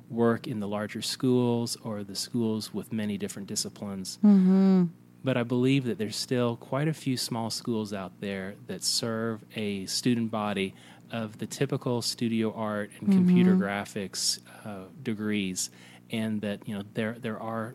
work 0.08 0.46
in 0.46 0.60
the 0.60 0.68
larger 0.68 1.02
schools 1.02 1.76
or 1.82 2.04
the 2.04 2.14
schools 2.14 2.72
with 2.72 2.92
many 2.92 3.18
different 3.18 3.48
disciplines. 3.48 4.18
Mm-hmm. 4.24 4.84
But 5.24 5.36
I 5.36 5.42
believe 5.44 5.84
that 5.84 5.98
there's 5.98 6.16
still 6.16 6.56
quite 6.56 6.88
a 6.88 6.92
few 6.92 7.16
small 7.16 7.48
schools 7.50 7.92
out 7.92 8.12
there 8.20 8.54
that 8.66 8.82
serve 8.82 9.44
a 9.54 9.86
student 9.86 10.30
body 10.30 10.74
of 11.12 11.38
the 11.38 11.46
typical 11.46 12.02
studio 12.02 12.52
art 12.54 12.90
and 12.98 13.08
mm-hmm. 13.08 13.18
computer 13.18 13.54
graphics 13.54 14.40
uh, 14.64 14.86
degrees, 15.02 15.70
and 16.10 16.40
that 16.40 16.66
you 16.66 16.74
know 16.74 16.82
there 16.94 17.16
there 17.20 17.38
are 17.38 17.74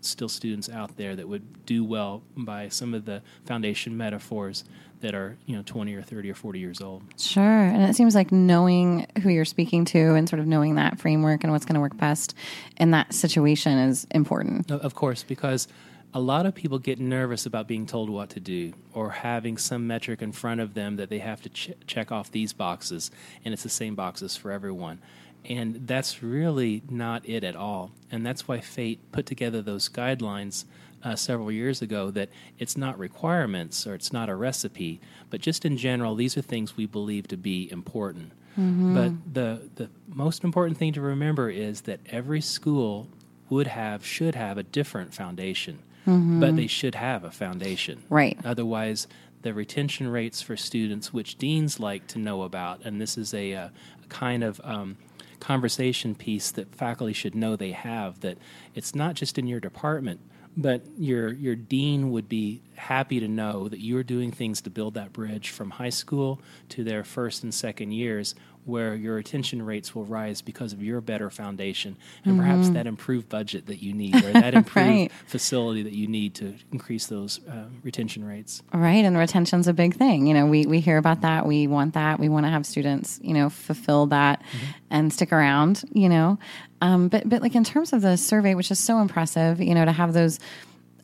still 0.00 0.28
students 0.28 0.68
out 0.68 0.96
there 0.96 1.16
that 1.16 1.28
would 1.28 1.66
do 1.66 1.84
well 1.84 2.22
by 2.36 2.68
some 2.68 2.94
of 2.94 3.04
the 3.04 3.22
foundation 3.44 3.96
metaphors 3.96 4.64
that 5.00 5.14
are 5.14 5.36
you 5.46 5.56
know 5.56 5.62
20 5.64 5.94
or 5.94 6.02
30 6.02 6.30
or 6.30 6.34
40 6.34 6.58
years 6.58 6.80
old 6.80 7.02
sure 7.16 7.42
and 7.42 7.82
it 7.82 7.94
seems 7.94 8.14
like 8.14 8.32
knowing 8.32 9.06
who 9.22 9.28
you're 9.28 9.44
speaking 9.44 9.84
to 9.84 10.14
and 10.14 10.28
sort 10.28 10.40
of 10.40 10.46
knowing 10.46 10.76
that 10.76 10.98
framework 10.98 11.44
and 11.44 11.52
what's 11.52 11.64
going 11.64 11.74
to 11.74 11.80
work 11.80 11.96
best 11.96 12.34
in 12.76 12.90
that 12.90 13.12
situation 13.12 13.78
is 13.78 14.06
important 14.10 14.70
of 14.70 14.94
course 14.94 15.22
because 15.22 15.68
a 16.14 16.20
lot 16.20 16.46
of 16.46 16.54
people 16.54 16.78
get 16.78 16.98
nervous 16.98 17.44
about 17.44 17.68
being 17.68 17.86
told 17.86 18.08
what 18.08 18.30
to 18.30 18.40
do 18.40 18.72
or 18.94 19.10
having 19.10 19.58
some 19.58 19.86
metric 19.86 20.22
in 20.22 20.32
front 20.32 20.60
of 20.60 20.74
them 20.74 20.96
that 20.96 21.10
they 21.10 21.18
have 21.18 21.42
to 21.42 21.48
ch- 21.48 21.72
check 21.86 22.10
off 22.10 22.30
these 22.30 22.52
boxes, 22.52 23.10
and 23.44 23.52
it's 23.52 23.62
the 23.62 23.68
same 23.68 23.94
boxes 23.94 24.36
for 24.36 24.50
everyone. 24.50 24.98
And 25.44 25.86
that's 25.86 26.22
really 26.22 26.82
not 26.90 27.28
it 27.28 27.44
at 27.44 27.56
all. 27.56 27.92
And 28.10 28.24
that's 28.26 28.48
why 28.48 28.60
Fate 28.60 29.00
put 29.12 29.26
together 29.26 29.62
those 29.62 29.88
guidelines 29.88 30.64
uh, 31.04 31.14
several 31.14 31.52
years 31.52 31.80
ago 31.80 32.10
that 32.10 32.28
it's 32.58 32.76
not 32.76 32.98
requirements 32.98 33.86
or 33.86 33.94
it's 33.94 34.12
not 34.12 34.28
a 34.28 34.34
recipe, 34.34 35.00
but 35.30 35.40
just 35.40 35.64
in 35.64 35.76
general, 35.76 36.14
these 36.14 36.36
are 36.36 36.42
things 36.42 36.76
we 36.76 36.86
believe 36.86 37.28
to 37.28 37.36
be 37.36 37.70
important. 37.70 38.32
Mm-hmm. 38.58 38.94
But 38.94 39.34
the, 39.34 39.68
the 39.76 39.90
most 40.08 40.42
important 40.42 40.78
thing 40.78 40.92
to 40.94 41.00
remember 41.00 41.48
is 41.50 41.82
that 41.82 42.00
every 42.10 42.40
school 42.40 43.06
would 43.48 43.68
have, 43.68 44.04
should 44.04 44.34
have 44.34 44.58
a 44.58 44.62
different 44.62 45.14
foundation, 45.14 45.78
mm-hmm. 46.08 46.40
but 46.40 46.56
they 46.56 46.66
should 46.66 46.94
have 46.94 47.24
a 47.24 47.30
foundation. 47.30 48.02
Right. 48.08 48.38
Otherwise, 48.44 49.06
the 49.42 49.54
retention 49.54 50.08
rates 50.08 50.42
for 50.42 50.56
students, 50.56 51.12
which 51.12 51.36
deans 51.36 51.78
like 51.78 52.06
to 52.08 52.18
know 52.18 52.42
about, 52.42 52.84
and 52.84 53.00
this 53.00 53.16
is 53.16 53.34
a, 53.34 53.52
a 53.52 53.72
kind 54.08 54.42
of 54.42 54.60
um, 54.64 54.96
conversation 55.40 56.14
piece 56.14 56.50
that 56.52 56.74
faculty 56.74 57.12
should 57.12 57.34
know 57.34 57.54
they 57.54 57.72
have, 57.72 58.20
that 58.20 58.38
it's 58.74 58.94
not 58.94 59.14
just 59.14 59.38
in 59.38 59.46
your 59.46 59.60
department 59.60 60.20
but 60.58 60.82
your 60.98 61.32
your 61.32 61.54
dean 61.54 62.10
would 62.10 62.28
be 62.28 62.60
happy 62.74 63.20
to 63.20 63.28
know 63.28 63.68
that 63.68 63.78
you're 63.78 64.02
doing 64.02 64.32
things 64.32 64.60
to 64.60 64.68
build 64.68 64.94
that 64.94 65.12
bridge 65.12 65.50
from 65.50 65.70
high 65.70 65.88
school 65.88 66.40
to 66.68 66.82
their 66.82 67.04
first 67.04 67.44
and 67.44 67.54
second 67.54 67.92
years 67.92 68.34
where 68.68 68.94
your 68.94 69.14
retention 69.14 69.64
rates 69.64 69.94
will 69.94 70.04
rise 70.04 70.42
because 70.42 70.72
of 70.72 70.82
your 70.82 71.00
better 71.00 71.30
foundation 71.30 71.96
and 72.24 72.34
mm-hmm. 72.34 72.42
perhaps 72.42 72.68
that 72.70 72.86
improved 72.86 73.28
budget 73.28 73.66
that 73.66 73.82
you 73.82 73.92
need 73.92 74.14
or 74.16 74.32
that 74.32 74.54
improved 74.54 74.88
right. 74.88 75.12
facility 75.26 75.82
that 75.82 75.92
you 75.92 76.06
need 76.06 76.34
to 76.34 76.54
increase 76.70 77.06
those 77.06 77.40
uh, 77.48 77.64
retention 77.82 78.24
rates. 78.24 78.62
Right, 78.72 79.04
and 79.04 79.16
retention's 79.16 79.66
a 79.66 79.72
big 79.72 79.94
thing. 79.94 80.26
You 80.26 80.34
know, 80.34 80.46
we 80.46 80.66
we 80.66 80.80
hear 80.80 80.98
about 80.98 81.22
that. 81.22 81.46
We 81.46 81.66
want 81.66 81.94
that. 81.94 82.20
We 82.20 82.28
want 82.28 82.46
to 82.46 82.50
have 82.50 82.66
students, 82.66 83.18
you 83.22 83.34
know, 83.34 83.48
fulfill 83.48 84.06
that 84.06 84.40
mm-hmm. 84.40 84.66
and 84.90 85.12
stick 85.12 85.32
around. 85.32 85.84
You 85.92 86.08
know, 86.08 86.38
um, 86.80 87.08
but 87.08 87.28
but 87.28 87.42
like 87.42 87.54
in 87.54 87.64
terms 87.64 87.92
of 87.92 88.02
the 88.02 88.16
survey, 88.16 88.54
which 88.54 88.70
is 88.70 88.78
so 88.78 89.00
impressive, 89.00 89.60
you 89.60 89.74
know, 89.74 89.84
to 89.84 89.92
have 89.92 90.12
those 90.12 90.38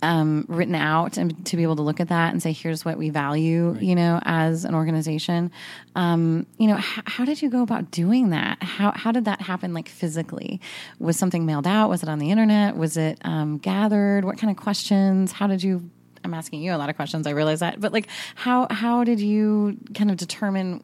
um, 0.05 0.45
written 0.49 0.75
out 0.75 1.17
and 1.17 1.45
to 1.47 1.57
be 1.57 1.63
able 1.63 1.77
to 1.77 1.83
look 1.83 1.99
at 1.99 2.09
that 2.09 2.33
and 2.33 2.43
say, 2.43 2.53
here's 2.53 2.85
what 2.85 2.99
we 2.99 3.11
value, 3.11 3.71
right. 3.71 3.83
you 3.83 3.95
know, 3.95 4.21
as 4.25 4.65
an 4.65 4.75
organization. 4.75 5.51
Um, 5.97 6.47
you 6.59 6.69
know, 6.69 6.77
h- 6.77 7.03
how 7.07 7.25
did 7.25 7.41
you 7.43 7.49
go 7.49 7.63
about 7.63 7.91
doing 7.91 8.31
that? 8.31 8.63
How, 8.63 8.93
how 8.93 9.11
did 9.11 9.25
that 9.25 9.41
happen, 9.41 9.73
like 9.73 9.89
physically? 9.89 10.61
Was 10.99 11.17
something 11.17 11.47
mailed 11.47 11.67
out? 11.67 11.89
Was 11.89 12.03
it 12.03 12.09
on 12.09 12.19
the 12.19 12.31
internet? 12.31 12.77
Was 12.77 12.97
it 12.97 13.19
um, 13.25 13.59
gathered? 13.59 14.25
What 14.25 14.39
kind 14.39 14.51
of 14.51 14.57
questions? 14.57 15.33
How 15.33 15.47
did 15.47 15.63
you? 15.63 15.91
I'm 16.23 16.35
asking 16.35 16.63
you 16.63 16.75
a 16.75 16.79
lot 16.79 16.89
of 16.89 16.97
questions. 16.97 17.27
I 17.27 17.31
realize 17.31 17.61
that, 17.61 17.81
but 17.81 17.93
like, 17.93 18.09
how 18.35 18.67
how 18.71 19.05
did 19.05 19.21
you 19.21 19.77
kind 19.95 20.11
of 20.11 20.17
determine 20.17 20.83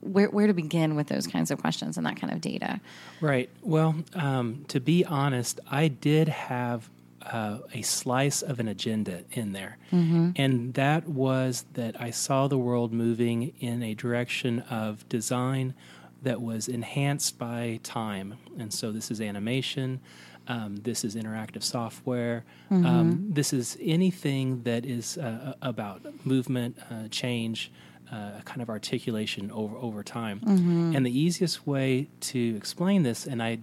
where, 0.00 0.28
where 0.28 0.46
to 0.46 0.52
begin 0.52 0.94
with 0.94 1.08
those 1.08 1.26
kinds 1.26 1.50
of 1.50 1.58
questions 1.60 1.96
and 1.96 2.06
that 2.06 2.20
kind 2.20 2.32
of 2.32 2.40
data? 2.40 2.80
Right. 3.20 3.50
Well, 3.62 3.96
um, 4.14 4.64
to 4.68 4.80
be 4.80 5.04
honest, 5.04 5.60
I 5.70 5.88
did 5.88 6.28
have 6.28 6.88
uh, 7.32 7.58
a 7.72 7.82
slice 7.82 8.42
of 8.42 8.60
an 8.60 8.68
agenda 8.68 9.24
in 9.32 9.52
there. 9.52 9.78
Mm-hmm. 9.92 10.30
And 10.36 10.74
that 10.74 11.08
was 11.08 11.66
that 11.74 12.00
I 12.00 12.10
saw 12.10 12.48
the 12.48 12.58
world 12.58 12.92
moving 12.92 13.52
in 13.60 13.82
a 13.82 13.94
direction 13.94 14.60
of 14.70 15.08
design 15.08 15.74
that 16.22 16.40
was 16.40 16.68
enhanced 16.68 17.38
by 17.38 17.80
time. 17.82 18.38
And 18.58 18.72
so 18.72 18.90
this 18.92 19.10
is 19.10 19.20
animation. 19.20 20.00
Um, 20.48 20.76
this 20.76 21.04
is 21.04 21.14
interactive 21.14 21.62
software. 21.62 22.44
Mm-hmm. 22.70 22.86
Um, 22.86 23.26
this 23.30 23.52
is 23.52 23.76
anything 23.80 24.62
that 24.62 24.86
is 24.86 25.18
uh, 25.18 25.54
about 25.60 26.00
movement, 26.24 26.78
uh, 26.90 27.08
change, 27.10 27.70
uh, 28.10 28.40
kind 28.44 28.62
of 28.62 28.70
articulation 28.70 29.50
over 29.50 29.76
over 29.76 30.02
time. 30.02 30.40
Mm-hmm. 30.40 30.96
And 30.96 31.04
the 31.04 31.16
easiest 31.16 31.66
way 31.66 32.08
to 32.20 32.56
explain 32.56 33.02
this, 33.02 33.26
and 33.26 33.42
I 33.42 33.58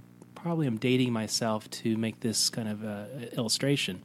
probably 0.46 0.68
am 0.68 0.78
dating 0.78 1.12
myself 1.12 1.68
to 1.72 1.98
make 1.98 2.20
this 2.20 2.52
kind 2.52 2.70
of 2.70 2.86
uh, 2.86 3.06
illustration. 3.36 4.00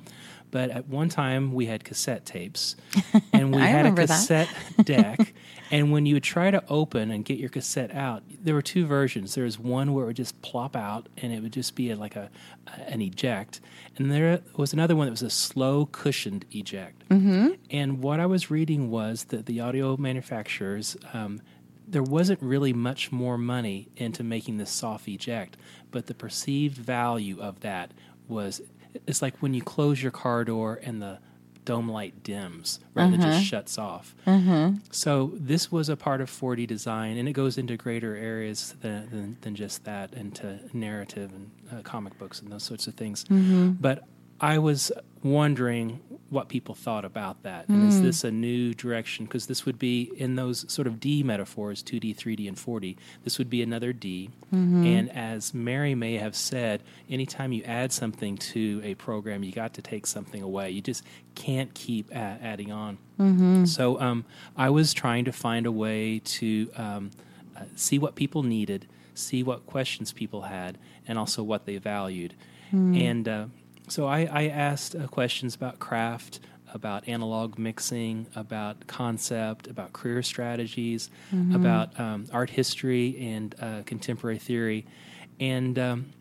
But 0.50 0.70
at 0.70 0.88
one 0.88 1.11
time, 1.11 1.52
we 1.52 1.66
had 1.66 1.85
cassette 1.85 2.25
tapes, 2.25 2.76
and 3.35 3.54
we 3.54 3.61
had 3.61 3.85
a 3.85 3.92
cassette 3.92 4.49
deck. 4.85 5.35
And 5.70 5.92
when 5.92 6.06
you 6.06 6.14
would 6.14 6.23
try 6.23 6.50
to 6.50 6.64
open 6.70 7.11
and 7.11 7.26
get 7.26 7.38
your 7.38 7.50
cassette 7.50 7.94
out, 7.94 8.23
there 8.42 8.54
were 8.54 8.62
two 8.62 8.87
versions. 8.87 9.35
There 9.35 9.44
was 9.44 9.59
one 9.59 9.92
where 9.92 10.04
it 10.04 10.06
would 10.06 10.16
just 10.16 10.40
plop 10.40 10.76
out, 10.76 11.11
and 11.18 11.30
it 11.30 11.42
would 11.42 11.52
just 11.52 11.75
be 11.75 11.90
a, 11.90 11.97
like 11.97 12.16
a, 12.16 12.30
an 12.87 13.02
eject, 13.02 13.61
and 13.99 14.11
there 14.11 14.40
was 14.56 14.73
another 14.73 14.97
one 14.97 15.09
that 15.09 15.12
was 15.12 15.23
a 15.23 15.28
slow 15.28 15.90
cushioned 15.92 16.47
eject. 16.52 17.06
Mm-hmm. 17.11 17.49
And 17.70 18.02
what 18.02 18.18
I 18.18 18.25
was 18.25 18.50
reading 18.50 18.90
was 18.90 19.25
that 19.25 19.44
the 19.44 19.61
audio 19.61 19.99
manufacturers 19.99 20.97
um, 21.12 21.42
there 21.90 22.02
wasn't 22.02 22.40
really 22.40 22.73
much 22.73 23.11
more 23.11 23.37
money 23.37 23.88
into 23.97 24.23
making 24.23 24.59
this 24.59 24.70
soft 24.70 25.09
eject, 25.09 25.56
but 25.90 26.06
the 26.06 26.14
perceived 26.14 26.76
value 26.76 27.40
of 27.40 27.61
that 27.61 27.92
was 28.28 28.62
it's 29.06 29.23
like 29.23 29.37
when 29.38 29.54
you 29.54 29.62
close 29.62 30.02
your 30.02 30.12
car 30.12 30.44
door 30.44 30.80
and 30.82 31.00
the 31.00 31.18
dome 31.64 31.88
light 31.88 32.23
dims 32.23 32.80
rather 32.94 33.14
uh-huh. 33.14 33.23
than 33.23 33.32
just 33.32 33.47
shuts 33.47 33.78
off. 33.78 34.14
Uh-huh. 34.26 34.73
So 34.90 35.32
this 35.35 35.70
was 35.70 35.88
a 35.88 35.97
part 35.97 36.20
of 36.20 36.30
4D 36.30 36.66
design, 36.66 37.16
and 37.16 37.28
it 37.28 37.32
goes 37.32 37.59
into 37.59 37.76
greater 37.76 38.16
areas 38.16 38.75
than, 38.80 39.09
than, 39.11 39.37
than 39.42 39.54
just 39.54 39.85
that, 39.85 40.12
into 40.14 40.59
narrative 40.73 41.30
and 41.32 41.50
uh, 41.73 41.82
comic 41.82 42.18
books 42.18 42.40
and 42.40 42.50
those 42.50 42.64
sorts 42.64 42.87
of 42.87 42.94
things. 42.94 43.25
Mm-hmm. 43.25 43.73
But 43.73 44.04
I 44.40 44.59
was 44.59 44.90
wondering 45.23 46.00
what 46.30 46.49
people 46.49 46.75
thought 46.76 47.04
about 47.04 47.42
that. 47.42 47.68
And 47.68 47.82
mm. 47.82 47.88
is 47.88 48.00
this 48.00 48.25
a 48.25 48.30
new 48.30 48.73
direction? 48.73 49.26
Because 49.26 49.47
this 49.47 49.66
would 49.66 49.78
be 49.78 50.12
in 50.16 50.37
those 50.37 50.64
sort 50.73 50.87
of 50.87 51.00
D 51.00 51.25
metaphors 51.25 51.82
2D, 51.82 52.16
3D, 52.16 52.47
and 52.47 52.56
4D. 52.56 52.97
This 53.25 53.37
would 53.37 53.50
be 53.50 53.62
another 53.62 53.92
D. 53.92 54.30
Mm-hmm. 54.54 54.87
And 54.87 55.11
as 55.11 55.52
Mary 55.52 55.97
may 55.97 56.14
have 56.18 56.37
said, 56.37 56.82
anytime 57.11 57.52
you 57.52 57.64
add 57.64 57.92
something 57.92 58.38
to 58.38 58.80
a 58.85 58.94
program, 58.94 59.42
you 59.42 59.50
got 59.50 59.75
to 59.75 59.82
take 59.82 60.06
something 60.06 60.40
away. 60.40 60.70
You 60.70 60.80
just 60.80 61.04
can't 61.35 61.75
keep 61.75 62.11
a- 62.12 62.14
adding 62.14 62.70
on. 62.70 62.99
Mm-hmm. 63.18 63.64
So 63.64 64.00
um, 64.00 64.25
I 64.56 64.70
was 64.70 64.94
trying 64.94 65.25
to 65.25 65.32
find 65.32 65.66
a 65.66 65.73
way 65.73 66.20
to 66.20 66.70
um, 66.76 67.11
uh, 67.56 67.64
see 67.75 67.99
what 67.99 68.14
people 68.14 68.44
needed, 68.44 68.87
see 69.14 69.42
what 69.42 69.66
questions 69.66 70.12
people 70.12 70.42
had, 70.42 70.78
and 71.09 71.18
also 71.18 71.42
what 71.42 71.66
they 71.66 71.76
valued. 71.78 72.35
Mm. 72.73 73.02
And 73.02 73.28
uh, 73.28 73.47
so 73.90 74.06
I, 74.06 74.28
I 74.30 74.49
asked 74.49 74.94
uh, 74.94 75.06
questions 75.09 75.54
about 75.54 75.78
craft, 75.78 76.40
about 76.73 77.09
analog 77.09 77.59
mixing, 77.59 78.26
about 78.37 78.87
concept, 78.87 79.66
about 79.66 79.92
career 79.92 80.23
strategies, 80.23 81.11
mm-hmm. 81.35 81.54
about 81.54 81.99
um, 81.99 82.26
art 82.32 82.50
history 82.50 83.16
and 83.20 83.54
uh, 83.61 83.82
contemporary 83.85 84.38
theory, 84.38 84.87
and 85.40 85.78
um, 85.78 86.12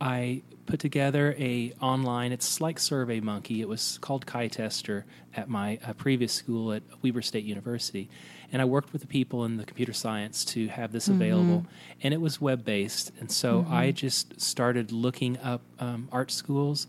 I 0.00 0.42
put 0.66 0.80
together 0.80 1.34
a 1.38 1.72
online. 1.80 2.30
It's 2.30 2.60
like 2.60 2.78
Survey 2.78 3.20
Monkey. 3.20 3.60
It 3.60 3.68
was 3.68 3.98
called 3.98 4.26
KaiTester 4.26 5.04
at 5.34 5.48
my 5.48 5.78
uh, 5.84 5.94
previous 5.94 6.32
school 6.32 6.72
at 6.72 6.82
Weber 7.02 7.22
State 7.22 7.44
University, 7.44 8.08
and 8.52 8.62
I 8.62 8.64
worked 8.64 8.92
with 8.92 9.02
the 9.02 9.08
people 9.08 9.44
in 9.44 9.56
the 9.56 9.64
computer 9.64 9.92
science 9.92 10.44
to 10.46 10.68
have 10.68 10.92
this 10.92 11.08
mm-hmm. 11.08 11.20
available. 11.20 11.66
And 12.02 12.14
it 12.14 12.20
was 12.20 12.40
web 12.40 12.64
based, 12.64 13.12
and 13.20 13.30
so 13.30 13.62
mm-hmm. 13.62 13.74
I 13.74 13.90
just 13.90 14.40
started 14.40 14.92
looking 14.92 15.38
up 15.38 15.62
um, 15.78 16.08
art 16.12 16.30
schools 16.30 16.86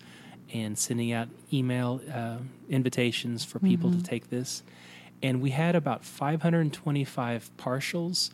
and 0.54 0.78
sending 0.78 1.12
out 1.12 1.30
email 1.54 2.01
uh, 2.13 2.38
invitations 2.70 3.44
for 3.46 3.60
people 3.60 3.89
mm-hmm. 3.89 4.00
to 4.00 4.06
take 4.06 4.30
this. 4.30 4.63
And 5.22 5.42
we 5.42 5.51
had 5.51 5.75
about 5.75 6.04
525 6.06 7.51
partials 7.58 8.32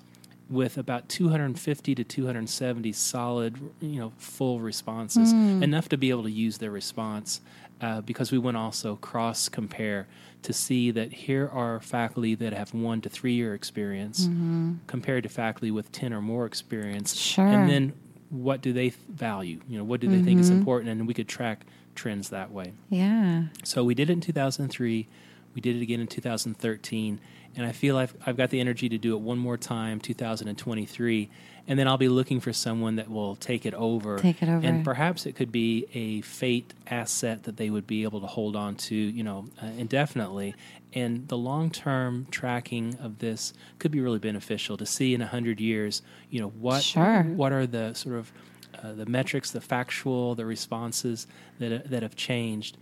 with 0.50 0.78
about 0.78 1.10
250 1.10 1.96
to 1.96 2.04
270 2.04 2.92
solid, 2.92 3.58
you 3.80 4.00
know, 4.00 4.14
full 4.18 4.60
responses, 4.60 5.34
mm. 5.34 5.64
enough 5.64 5.90
to 5.90 5.98
be 5.98 6.12
able 6.12 6.24
to 6.24 6.32
use 6.32 6.60
their 6.60 6.72
response. 6.72 7.42
Uh, 7.82 8.00
because 8.00 8.32
we 8.32 8.38
want 8.38 8.56
to 8.56 8.60
also 8.60 8.96
cross 8.96 9.50
compare 9.50 10.08
to 10.46 10.54
see 10.54 10.92
that 10.92 11.12
here 11.12 11.50
are 11.52 11.80
faculty 11.80 12.36
that 12.36 12.54
have 12.54 12.74
one 12.74 13.02
to 13.02 13.10
three 13.10 13.34
year 13.34 13.54
experience 13.54 14.28
mm-hmm. 14.28 14.76
compared 14.88 15.24
to 15.24 15.30
faculty 15.30 15.72
with 15.72 15.92
10 15.92 16.14
or 16.14 16.22
more 16.22 16.46
experience. 16.46 17.16
Sure. 17.16 17.46
And 17.46 17.70
then 17.70 17.94
what 18.30 18.62
do 18.62 18.72
they 18.72 18.90
value? 19.10 19.60
You 19.68 19.80
know, 19.80 19.84
what 19.84 20.00
do 20.00 20.08
they 20.08 20.18
mm-hmm. 20.18 20.26
think 20.26 20.40
is 20.40 20.50
mm-hmm. 20.50 20.60
important? 20.60 20.92
And 20.92 21.08
we 21.08 21.14
could 21.14 21.28
track 21.28 21.66
trends 21.96 22.30
that 22.30 22.52
way. 22.52 22.74
Yeah. 22.90 23.46
So 23.64 23.84
we 23.84 23.96
did 23.96 24.10
it 24.10 24.14
in 24.14 24.22
2003. 24.22 25.08
We 25.56 25.62
did 25.62 25.76
it 25.78 25.82
again 25.82 26.00
in 26.00 26.08
2013. 26.08 27.20
And 27.58 27.66
I 27.66 27.72
feel 27.72 27.98
I've, 27.98 28.14
I've 28.26 28.36
got 28.36 28.50
the 28.50 28.60
energy 28.60 28.90
to 28.90 28.98
do 28.98 29.16
it 29.16 29.22
one 29.22 29.38
more 29.38 29.56
time, 29.56 30.02
2023. 30.02 31.30
And 31.68 31.80
then 31.80 31.88
I'll 31.88 31.98
be 31.98 32.10
looking 32.10 32.42
for 32.42 32.52
someone 32.52 32.98
that 32.98 33.10
will 33.10 33.38
take 33.38 33.66
it 33.66 33.74
over. 33.74 34.20
Take 34.20 34.44
it 34.44 34.50
over. 34.50 34.66
And 34.66 34.84
perhaps 34.84 35.26
it 35.26 35.36
could 35.36 35.52
be 35.52 35.88
a 35.94 36.22
fate 36.22 36.74
asset 36.88 37.44
that 37.44 37.56
they 37.56 37.70
would 37.70 37.88
be 37.88 38.04
able 38.04 38.20
to 38.22 38.28
hold 38.28 38.56
on 38.56 38.76
to, 38.76 38.96
you 38.96 39.24
know, 39.24 39.46
uh, 39.64 39.68
indefinitely. 39.78 40.54
And 40.94 41.28
the 41.30 41.38
long 41.38 41.72
term 41.72 42.28
tracking 42.30 42.98
of 43.02 43.20
this 43.20 43.54
could 43.80 43.92
be 43.92 44.02
really 44.02 44.20
beneficial 44.20 44.76
to 44.78 44.86
see 44.86 45.14
in 45.14 45.22
100 45.22 45.62
years, 45.62 46.02
you 46.30 46.42
know, 46.42 46.50
what, 46.50 46.84
sure. 46.84 47.24
what 47.24 47.54
are 47.54 47.66
the 47.66 47.94
sort 47.94 48.18
of 48.18 48.34
uh, 48.84 48.94
the 48.94 49.06
metrics, 49.06 49.52
the 49.52 49.62
factual, 49.62 50.36
the 50.36 50.46
responses 50.46 51.28
that 51.60 51.90
that 51.90 52.04
have 52.04 52.16
changed, 52.16 52.78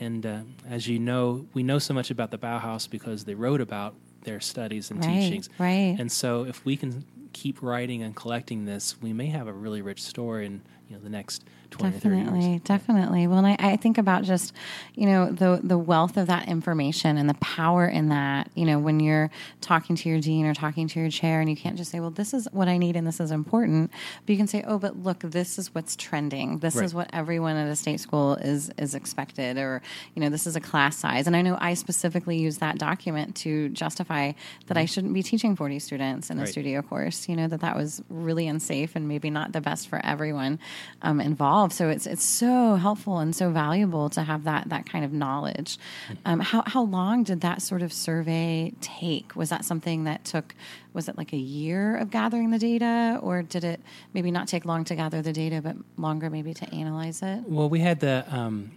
And 0.00 0.24
uh, 0.26 0.40
as 0.68 0.86
you 0.88 0.98
know, 0.98 1.46
we 1.54 1.62
know 1.62 1.78
so 1.78 1.94
much 1.94 2.10
about 2.10 2.30
the 2.30 2.38
Bauhaus 2.38 2.88
because 2.88 3.24
they 3.24 3.34
wrote 3.34 3.60
about 3.60 3.94
their 4.22 4.40
studies 4.40 4.90
and 4.90 5.04
Right, 5.04 5.20
teachings. 5.20 5.48
right. 5.58 5.96
And 5.98 6.10
so, 6.10 6.44
if 6.44 6.64
we 6.64 6.76
can 6.76 7.04
keep 7.32 7.62
writing 7.62 8.02
and 8.02 8.14
collecting 8.16 8.64
this, 8.64 9.00
we 9.00 9.12
may 9.12 9.26
have 9.26 9.46
a 9.46 9.52
really 9.52 9.82
rich 9.82 10.02
story 10.02 10.46
in 10.46 10.62
you 10.88 10.96
know 10.96 11.02
the 11.02 11.10
next 11.10 11.44
twenty 11.70 11.94
Definitely, 11.94 12.48
years. 12.50 12.60
definitely. 12.62 13.26
Well, 13.26 13.38
and 13.38 13.46
I, 13.46 13.56
I 13.58 13.76
think 13.76 13.98
about 13.98 14.24
just 14.24 14.52
you 14.94 15.06
know 15.06 15.30
the 15.30 15.60
the 15.62 15.78
wealth 15.78 16.16
of 16.16 16.26
that 16.28 16.48
information 16.48 17.16
and 17.18 17.28
the 17.28 17.34
power 17.34 17.86
in 17.86 18.08
that. 18.08 18.50
You 18.54 18.64
know, 18.64 18.78
when 18.78 19.00
you're 19.00 19.30
talking 19.60 19.94
to 19.96 20.08
your 20.08 20.20
dean 20.20 20.46
or 20.46 20.54
talking 20.54 20.88
to 20.88 21.00
your 21.00 21.10
chair, 21.10 21.40
and 21.40 21.48
you 21.50 21.56
can't 21.56 21.76
just 21.76 21.90
say, 21.90 22.00
"Well, 22.00 22.10
this 22.10 22.32
is 22.34 22.48
what 22.52 22.68
I 22.68 22.78
need 22.78 22.96
and 22.96 23.06
this 23.06 23.20
is 23.20 23.30
important," 23.30 23.90
but 24.24 24.30
you 24.32 24.36
can 24.38 24.46
say, 24.46 24.64
"Oh, 24.66 24.78
but 24.78 25.02
look, 25.02 25.20
this 25.20 25.58
is 25.58 25.74
what's 25.74 25.94
trending. 25.96 26.58
This 26.58 26.76
Right. 26.76 26.84
is 26.84 26.94
what 26.94 27.10
everyone 27.12 27.56
at 27.56 27.68
a 27.68 27.76
state 27.76 28.00
school 28.00 28.34
is 28.36 28.70
is 28.78 28.94
expected," 28.94 29.58
or 29.58 29.82
you 30.14 30.20
know, 30.22 30.28
this 30.30 30.46
is 30.46 30.56
a 30.56 30.60
class 30.60 30.96
size. 30.96 31.26
And 31.26 31.36
I 31.36 31.42
know 31.42 31.56
I 31.60 31.74
specifically 31.74 32.38
use 32.38 32.58
that 32.58 32.78
document 32.78 33.34
to 33.36 33.68
justify 33.70 34.32
that 34.66 34.76
I 34.76 34.84
shouldn't 34.84 35.12
be 35.14 35.22
teaching 35.22 35.54
40 35.56 35.78
students 35.78 36.30
in 36.30 36.38
a 36.38 36.42
Right. 36.42 36.48
studio 36.50 36.82
course. 36.82 37.28
You 37.28 37.36
know 37.36 37.48
that 37.48 37.60
that 37.60 37.76
was 37.76 38.02
really 38.08 38.46
unsafe 38.48 38.96
and 38.96 39.06
maybe 39.08 39.28
not 39.30 39.52
the 39.52 39.60
best 39.60 39.88
for 39.88 40.00
everyone 40.04 40.58
um, 41.02 41.20
involved. 41.20 41.57
So 41.66 41.88
it's 41.88 42.06
it's 42.06 42.22
so 42.22 42.76
helpful 42.76 43.18
and 43.18 43.34
so 43.34 43.50
valuable 43.50 44.08
to 44.10 44.22
have 44.22 44.44
that 44.44 44.68
that 44.68 44.86
kind 44.86 45.04
of 45.04 45.12
knowledge. 45.12 45.78
Um, 46.24 46.38
how 46.38 46.62
how 46.64 46.82
long 46.82 47.24
did 47.24 47.40
that 47.40 47.60
sort 47.62 47.82
of 47.82 47.92
survey 47.92 48.72
take? 48.80 49.34
Was 49.34 49.48
that 49.48 49.64
something 49.64 50.04
that 50.04 50.24
took? 50.24 50.54
Was 50.92 51.08
it 51.08 51.18
like 51.18 51.32
a 51.32 51.36
year 51.36 51.96
of 51.96 52.10
gathering 52.10 52.50
the 52.50 52.58
data, 52.58 53.18
or 53.20 53.42
did 53.42 53.64
it 53.64 53.80
maybe 54.14 54.30
not 54.30 54.46
take 54.46 54.64
long 54.64 54.84
to 54.84 54.94
gather 54.94 55.20
the 55.20 55.32
data, 55.32 55.60
but 55.60 55.76
longer 55.96 56.30
maybe 56.30 56.54
to 56.54 56.74
analyze 56.74 57.22
it? 57.22 57.42
Well, 57.46 57.68
we 57.68 57.80
had 57.80 57.98
the 58.00 58.24
um, 58.30 58.70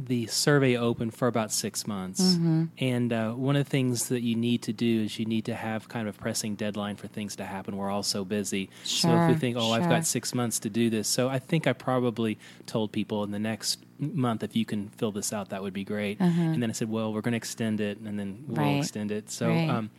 the 0.00 0.26
survey 0.28 0.76
open 0.76 1.10
for 1.10 1.26
about 1.26 1.50
six 1.50 1.86
months, 1.86 2.20
Mm-hmm. 2.20 2.64
and 2.78 3.12
uh, 3.12 3.32
one 3.32 3.56
of 3.56 3.64
the 3.64 3.70
things 3.70 4.08
that 4.10 4.22
you 4.22 4.36
need 4.36 4.62
to 4.62 4.72
do 4.72 5.02
is 5.02 5.18
you 5.18 5.24
need 5.26 5.44
to 5.46 5.54
have 5.54 5.88
kind 5.88 6.06
of 6.08 6.14
a 6.16 6.18
pressing 6.18 6.54
deadline 6.54 6.94
for 6.96 7.08
things 7.08 7.34
to 7.36 7.44
happen. 7.44 7.76
We're 7.76 7.90
all 7.90 8.04
so 8.04 8.24
busy, 8.24 8.70
so 8.84 9.08
if 9.10 9.28
we 9.28 9.34
think, 9.34 9.56
"Oh, 9.56 9.72
I've 9.72 9.88
got 9.88 10.06
six 10.06 10.32
months 10.34 10.60
to 10.60 10.70
do 10.70 10.88
this," 10.88 11.08
so 11.08 11.28
I 11.28 11.40
think 11.40 11.66
I 11.66 11.72
probably 11.72 12.38
told 12.66 12.92
people 12.92 13.24
in 13.24 13.32
the 13.32 13.40
next 13.40 13.80
month 13.98 14.44
if 14.44 14.54
you 14.54 14.64
can 14.64 14.88
fill 14.90 15.10
this 15.10 15.32
out, 15.32 15.48
that 15.48 15.62
would 15.62 15.72
be 15.74 15.82
great. 15.84 16.20
And 16.20 16.62
then 16.62 16.70
I 16.70 16.72
said, 16.74 16.88
"Well, 16.88 17.12
we're 17.12 17.20
going 17.22 17.32
to 17.32 17.36
extend 17.38 17.80
it, 17.80 17.98
and 17.98 18.16
then 18.18 18.44
we'll. 18.46 18.64
Right, 18.64 18.78
extend 18.78 19.10
it." 19.10 19.30
So, 19.30 19.48
right. 19.48 19.68
um, 19.68 19.90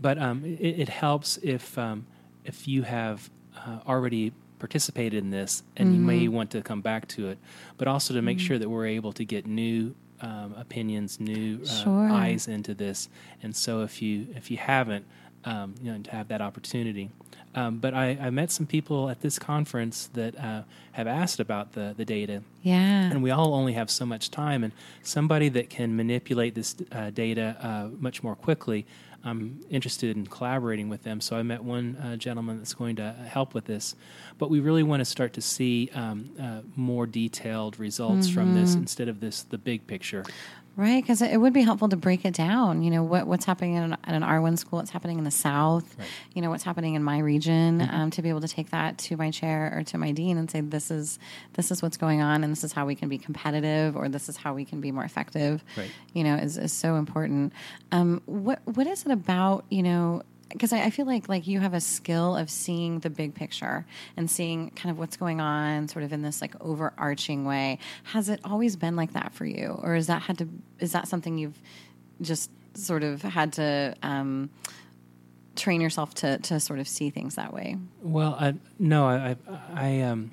but 0.00 0.18
um, 0.18 0.44
it, 0.44 0.80
it 0.80 0.88
helps 0.88 1.38
if 1.42 1.78
um, 1.78 2.06
if 2.44 2.66
you 2.66 2.82
have 2.82 3.30
uh, 3.56 3.78
already 3.86 4.32
participated 4.68 5.22
in 5.22 5.30
this 5.30 5.62
and 5.76 5.90
you 5.92 5.98
Mm-hmm. 6.00 6.06
may 6.06 6.28
want 6.28 6.50
to 6.52 6.62
come 6.62 6.80
back 6.80 7.06
to 7.08 7.28
it, 7.28 7.38
but 7.78 7.86
also 7.86 8.14
to 8.14 8.22
make 8.22 8.40
sure 8.40 8.58
that 8.58 8.68
we're 8.68 8.86
able 8.86 9.12
to 9.12 9.24
get 9.24 9.46
new 9.46 9.94
um, 10.22 10.54
opinions, 10.56 11.20
new 11.20 11.60
uh, 11.62 11.66
Sure. 11.84 12.08
eyes 12.10 12.48
into 12.48 12.72
this. 12.74 13.08
And 13.42 13.54
so 13.54 13.82
if 13.82 14.00
you 14.00 14.26
if 14.34 14.50
you 14.50 14.56
haven't, 14.56 15.04
um, 15.44 15.74
you 15.82 15.92
know, 15.92 15.98
to 16.06 16.10
have 16.10 16.28
that 16.28 16.40
opportunity. 16.40 17.10
Um, 17.54 17.78
but 17.78 17.92
I, 17.94 18.06
I 18.20 18.30
met 18.30 18.50
some 18.50 18.66
people 18.66 19.10
at 19.10 19.20
this 19.20 19.38
conference 19.38 20.08
that 20.14 20.32
uh, 20.48 20.62
have 20.92 21.06
asked 21.06 21.38
about 21.40 21.72
the, 21.72 21.94
the 21.96 22.04
data 22.04 22.42
Yeah. 22.62 23.10
and 23.12 23.22
we 23.22 23.30
all 23.30 23.52
only 23.54 23.74
have 23.74 23.90
so 23.90 24.04
much 24.06 24.30
time 24.30 24.64
and 24.64 24.72
somebody 25.02 25.48
that 25.50 25.68
can 25.70 25.94
manipulate 25.94 26.54
this 26.54 26.74
uh, 26.90 27.10
data 27.10 27.46
uh, 27.60 27.88
much 28.00 28.22
more 28.24 28.34
quickly 28.34 28.86
i'm 29.24 29.60
interested 29.70 30.16
in 30.16 30.26
collaborating 30.26 30.88
with 30.88 31.02
them 31.02 31.20
so 31.20 31.36
i 31.36 31.42
met 31.42 31.62
one 31.64 31.96
uh, 31.96 32.16
gentleman 32.16 32.58
that's 32.58 32.74
going 32.74 32.96
to 32.96 33.12
help 33.26 33.54
with 33.54 33.64
this 33.64 33.94
but 34.38 34.50
we 34.50 34.60
really 34.60 34.82
want 34.82 35.00
to 35.00 35.04
start 35.04 35.32
to 35.32 35.40
see 35.40 35.90
um, 35.94 36.30
uh, 36.40 36.60
more 36.76 37.06
detailed 37.06 37.78
results 37.78 38.28
from 38.28 38.44
Mm-hmm. 38.48 38.60
this 38.60 38.74
instead 38.74 39.08
of 39.08 39.20
this 39.20 39.42
the 39.44 39.58
big 39.58 39.86
picture 39.86 40.24
Right, 40.76 41.00
because 41.00 41.22
it 41.22 41.36
would 41.40 41.52
be 41.52 41.62
helpful 41.62 41.88
to 41.90 41.96
break 41.96 42.24
it 42.24 42.34
down. 42.34 42.82
You 42.82 42.90
know, 42.90 43.04
what 43.04 43.28
what's 43.28 43.44
happening 43.44 43.74
in 43.74 43.82
an, 43.84 43.92
at 44.04 44.12
an 44.14 44.22
R1 44.22 44.58
school, 44.58 44.80
what's 44.80 44.90
happening 44.90 45.18
in 45.18 45.24
the 45.24 45.30
South, 45.30 45.96
Right. 45.96 46.08
you 46.34 46.42
know, 46.42 46.50
what's 46.50 46.64
happening 46.64 46.94
in 46.94 47.02
my 47.04 47.18
region, 47.18 47.78
Mm-hmm. 47.78 47.94
um, 47.94 48.10
to 48.10 48.22
be 48.22 48.28
able 48.28 48.40
to 48.40 48.48
take 48.48 48.70
that 48.70 48.98
to 48.98 49.16
my 49.16 49.30
chair 49.30 49.72
or 49.76 49.84
to 49.84 49.98
my 49.98 50.10
dean 50.10 50.36
and 50.36 50.50
say, 50.50 50.60
this 50.62 50.90
is 50.90 51.20
this 51.52 51.70
is 51.70 51.80
what's 51.80 51.96
going 51.96 52.22
on, 52.22 52.42
and 52.42 52.50
this 52.50 52.64
is 52.64 52.72
how 52.72 52.86
we 52.86 52.96
can 52.96 53.08
be 53.08 53.18
competitive, 53.18 53.96
or 53.96 54.08
this 54.08 54.28
is 54.28 54.36
how 54.36 54.52
we 54.52 54.64
can 54.64 54.80
be 54.80 54.90
more 54.90 55.04
effective. 55.04 55.62
Right. 55.76 55.90
You 56.12 56.24
know, 56.24 56.34
is 56.34 56.58
is 56.58 56.72
so 56.72 56.96
important. 56.96 57.52
Um, 57.92 58.20
what 58.26 58.58
what 58.64 58.86
is 58.88 59.04
it 59.06 59.12
about? 59.12 59.64
You 59.70 59.84
know. 59.84 60.22
Because 60.54 60.72
I, 60.72 60.84
I 60.84 60.90
feel 60.90 61.04
like 61.04 61.28
like 61.28 61.46
you 61.46 61.60
have 61.60 61.74
a 61.74 61.80
skill 61.80 62.34
of 62.36 62.48
seeing 62.48 63.00
the 63.00 63.10
big 63.10 63.34
picture 63.34 63.84
and 64.16 64.30
seeing 64.30 64.70
kind 64.70 64.90
of 64.90 64.98
what's 64.98 65.18
going 65.18 65.40
on, 65.40 65.88
sort 65.88 66.04
of 66.04 66.12
in 66.12 66.22
this 66.22 66.40
like 66.40 66.54
overarching 66.62 67.44
way. 67.44 67.78
Has 68.04 68.30
it 68.30 68.40
always 68.44 68.76
been 68.76 68.96
like 68.96 69.12
that 69.12 69.34
for 69.34 69.44
you, 69.44 69.78
or 69.82 69.94
is 69.94 70.06
that 70.06 70.22
had 70.22 70.38
to 70.38 70.48
is 70.78 70.92
that 70.92 71.08
something 71.08 71.36
you've 71.36 71.60
just 72.22 72.50
sort 72.72 73.04
of 73.04 73.20
had 73.20 73.52
to 73.54 73.94
um, 74.02 74.48
train 75.56 75.80
yourself 75.80 76.14
to 76.14 76.38
to 76.38 76.58
sort 76.58 76.78
of 76.78 76.88
see 76.88 77.10
things 77.10 77.34
that 77.34 77.52
way? 77.52 77.76
Well, 78.00 78.36
I, 78.40 78.54
no, 78.78 79.06
I, 79.06 79.36
I, 79.48 79.58
I 79.74 80.00
um, 80.02 80.30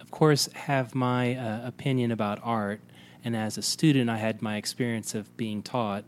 of 0.00 0.10
course, 0.10 0.48
have 0.54 0.94
my 0.94 1.36
uh, 1.36 1.68
opinion 1.68 2.10
about 2.10 2.40
art. 2.42 2.80
And 3.22 3.36
as 3.36 3.58
a 3.58 3.62
student, 3.62 4.10
I 4.10 4.16
had 4.16 4.42
my 4.42 4.56
experience 4.56 5.14
of 5.14 5.36
being 5.36 5.62
taught. 5.62 6.04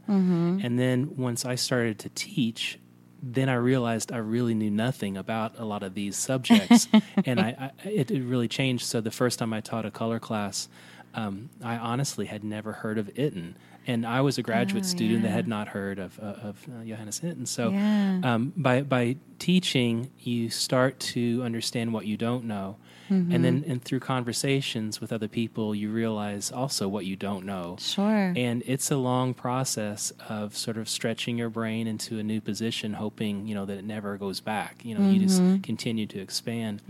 And 0.64 0.78
then 0.78 1.14
once 1.16 1.44
I 1.44 1.54
started 1.54 1.98
to 2.00 2.08
teach, 2.08 2.78
then 3.22 3.48
I 3.48 3.54
realized 3.54 4.10
I 4.12 4.16
really 4.18 4.54
knew 4.54 4.70
nothing 4.70 5.16
about 5.16 5.58
a 5.58 5.64
lot 5.64 5.82
of 5.84 5.94
these 5.94 6.16
subjects. 6.16 6.88
and 7.24 7.40
I, 7.40 7.70
I, 7.84 7.88
it, 7.88 8.10
it 8.10 8.22
really 8.24 8.48
changed. 8.48 8.84
So 8.86 9.00
the 9.00 9.10
first 9.12 9.38
time 9.38 9.52
I 9.52 9.60
taught 9.60 9.86
a 9.86 9.90
color 9.92 10.18
class, 10.18 10.68
um, 11.14 11.50
I 11.62 11.76
honestly 11.76 12.26
had 12.26 12.42
never 12.42 12.72
heard 12.72 12.98
of 12.98 13.06
Itten. 13.14 13.54
And 13.86 14.06
I 14.06 14.20
was 14.20 14.38
a 14.38 14.42
graduate 14.42 14.84
Oh, 14.84 14.86
student 14.86 15.22
that 15.22 15.30
had 15.30 15.48
not 15.48 15.68
heard 15.68 15.98
of, 15.98 16.18
uh, 16.20 16.48
of 16.48 16.66
uh, 16.68 16.84
Johannes 16.84 17.20
Itten. 17.20 17.46
So 17.48 17.70
Yeah. 17.70 18.20
um, 18.22 18.52
by 18.56 18.82
by 18.82 19.16
teaching, 19.38 20.10
you 20.20 20.50
start 20.50 20.98
to 21.00 21.42
understand 21.44 21.92
what 21.92 22.06
you 22.06 22.16
don't 22.16 22.44
know, 22.44 22.76
Mm-hmm. 23.12 23.32
and 23.32 23.44
then 23.44 23.64
and 23.66 23.82
through 23.84 24.00
conversations 24.00 25.00
with 25.00 25.12
other 25.12 25.28
people, 25.28 25.74
you 25.74 25.90
realize 25.90 26.50
also 26.50 26.88
what 26.88 27.04
you 27.04 27.16
don't 27.16 27.44
know. 27.44 27.76
Sure. 27.78 28.32
And 28.36 28.62
it's 28.66 28.90
a 28.90 28.96
long 28.96 29.34
process 29.34 30.12
of 30.28 30.56
sort 30.56 30.76
of 30.78 30.88
stretching 30.88 31.36
your 31.38 31.50
brain 31.50 31.86
into 31.86 32.18
a 32.18 32.22
new 32.22 32.40
position, 32.40 32.94
hoping 32.94 33.46
you 33.46 33.54
know 33.54 33.66
that 33.66 33.78
it 33.78 33.84
never 33.84 34.16
goes 34.16 34.40
back. 34.40 34.80
You 34.84 34.96
know, 34.96 35.10
you 35.10 35.18
just 35.20 35.40
Mm-hmm. 35.42 35.60
continue 35.62 36.06
to 36.06 36.18
expand. 36.20 36.82